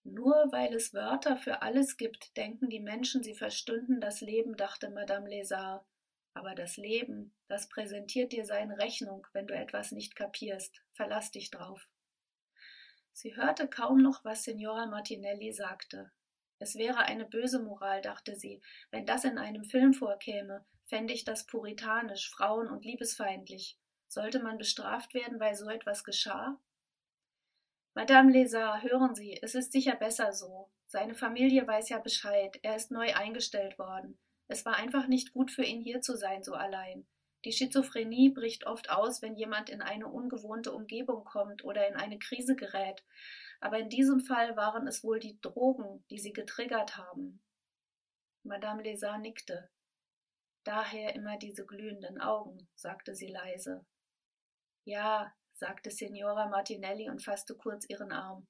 nur 0.05 0.53
weil 0.53 0.73
es 0.73 0.95
Wörter 0.95 1.37
für 1.37 1.63
alles 1.63 1.97
gibt, 1.97 2.37
denken 2.37 2.69
die 2.71 2.79
Menschen, 2.79 3.25
sie 3.25 3.35
verstünden 3.35 4.01
das 4.01 4.21
Leben, 4.21 4.57
dachte 4.57 4.89
Madame 4.91 5.29
Lézard. 5.29 5.85
Aber 6.33 6.55
das 6.55 6.77
Leben, 6.77 7.35
das 7.49 7.69
präsentiert 7.69 8.31
dir 8.31 8.45
seine 8.45 8.79
Rechnung, 8.79 9.27
wenn 9.33 9.49
du 9.49 9.55
etwas 9.55 9.91
nicht 9.91 10.15
kapierst. 10.15 10.81
Verlass 10.93 11.33
dich 11.33 11.51
drauf. 11.51 11.89
Sie 13.13 13.35
hörte 13.35 13.67
kaum 13.67 13.99
noch, 13.99 14.25
was 14.25 14.45
Signora 14.45 14.87
Martinelli 14.87 15.53
sagte. 15.53 16.13
Es 16.59 16.77
wäre 16.77 17.01
eine 17.01 17.27
böse 17.27 17.63
Moral, 17.63 18.01
dachte 18.01 18.37
sie. 18.37 18.61
Wenn 18.91 19.07
das 19.07 19.25
in 19.25 19.39
einem 19.39 19.65
Film 19.65 19.93
vorkäme, 19.93 20.65
fände 20.85 21.13
ich 21.13 21.25
das 21.25 21.47
puritanisch, 21.47 22.31
frauen- 22.31 22.69
und 22.69 22.85
liebesfeindlich. 22.85 23.79
Sollte 24.07 24.43
man 24.43 24.59
bestraft 24.59 25.15
werden, 25.15 25.41
weil 25.41 25.55
so 25.55 25.69
etwas 25.69 26.05
geschah? 26.05 26.59
Madame 27.95 28.31
Lézard, 28.31 28.83
hören 28.83 29.15
Sie, 29.15 29.39
es 29.43 29.55
ist 29.55 29.73
sicher 29.73 29.97
besser 29.97 30.33
so. 30.33 30.71
Seine 30.87 31.15
Familie 31.15 31.67
weiß 31.67 31.89
ja 31.89 31.99
Bescheid, 31.99 32.59
er 32.63 32.77
ist 32.77 32.91
neu 32.91 33.15
eingestellt 33.15 33.79
worden. 33.79 34.19
Es 34.49 34.65
war 34.65 34.77
einfach 34.77 35.09
nicht 35.09 35.33
gut 35.33 35.51
für 35.51 35.65
ihn 35.65 35.83
hier 35.83 36.01
zu 36.01 36.17
sein, 36.17 36.43
so 36.43 36.55
allein. 36.55 37.07
Die 37.45 37.53
Schizophrenie 37.53 38.31
bricht 38.31 38.67
oft 38.67 38.91
aus, 38.91 39.23
wenn 39.23 39.35
jemand 39.35 39.71
in 39.71 39.83
eine 39.83 40.09
ungewohnte 40.09 40.73
Umgebung 40.73 41.25
kommt 41.25 41.65
oder 41.65 41.89
in 41.89 41.97
eine 41.97 42.19
Krise 42.19 42.55
gerät. 42.55 43.05
Aber 43.61 43.79
in 43.79 43.89
diesem 43.89 44.21
Fall 44.21 44.57
waren 44.57 44.87
es 44.87 45.03
wohl 45.03 45.19
die 45.19 45.41
Drogen, 45.41 46.05
die 46.11 46.19
sie 46.19 46.33
getriggert 46.33 46.97
haben. 46.97 47.43
Madame 48.43 48.83
Lézard 48.83 49.19
nickte. 49.19 49.71
Daher 50.65 51.15
immer 51.15 51.39
diese 51.39 51.65
glühenden 51.65 52.21
Augen, 52.21 52.69
sagte 52.75 53.15
sie 53.15 53.29
leise. 53.29 53.87
Ja, 54.85 55.33
sagte 55.53 55.91
Signora 55.91 56.49
Martinelli 56.49 57.09
und 57.09 57.23
fasste 57.23 57.55
kurz 57.55 57.89
ihren 57.89 58.13
Arm. 58.13 58.47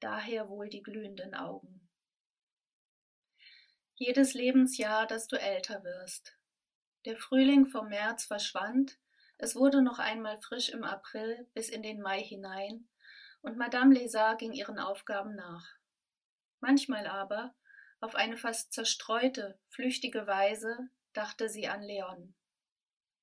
Daher 0.00 0.48
wohl 0.48 0.68
die 0.68 0.82
glühenden 0.82 1.34
Augen. 1.34 1.88
Jedes 3.96 4.34
Lebensjahr, 4.34 5.06
das 5.06 5.28
du 5.28 5.36
älter 5.36 5.84
wirst. 5.84 6.36
Der 7.04 7.16
Frühling 7.16 7.66
vom 7.66 7.88
März 7.88 8.24
verschwand, 8.24 8.98
es 9.38 9.54
wurde 9.56 9.82
noch 9.82 9.98
einmal 9.98 10.38
frisch 10.38 10.68
im 10.68 10.84
April 10.84 11.48
bis 11.54 11.68
in 11.68 11.82
den 11.82 12.00
Mai 12.00 12.22
hinein, 12.22 12.88
und 13.44 13.56
Madame 13.56 13.94
Lézard 13.94 14.38
ging 14.38 14.52
ihren 14.52 14.78
Aufgaben 14.78 15.34
nach. 15.36 15.66
Manchmal 16.60 17.06
aber, 17.06 17.54
auf 18.00 18.14
eine 18.14 18.36
fast 18.36 18.72
zerstreute, 18.72 19.58
flüchtige 19.68 20.26
Weise, 20.26 20.88
dachte 21.12 21.48
sie 21.48 21.68
an 21.68 21.82
Leon 21.82 22.34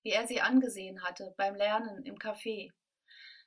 wie 0.03 0.11
er 0.11 0.27
sie 0.27 0.41
angesehen 0.41 1.03
hatte 1.03 1.33
beim 1.37 1.55
Lernen 1.55 2.03
im 2.03 2.17
Café, 2.17 2.71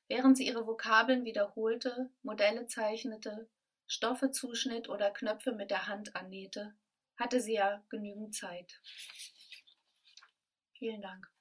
während 0.08 0.36
sie 0.36 0.46
ihre 0.46 0.66
Vokabeln 0.66 1.24
wiederholte, 1.24 2.10
Modelle 2.22 2.66
zeichnete, 2.66 3.48
Stoffe 3.86 4.30
zuschnitt 4.30 4.88
oder 4.88 5.10
Knöpfe 5.10 5.52
mit 5.52 5.70
der 5.70 5.88
Hand 5.88 6.16
annähte, 6.16 6.74
hatte 7.16 7.40
sie 7.40 7.54
ja 7.54 7.82
genügend 7.88 8.34
Zeit. 8.34 8.80
Vielen 10.78 11.02
Dank. 11.02 11.33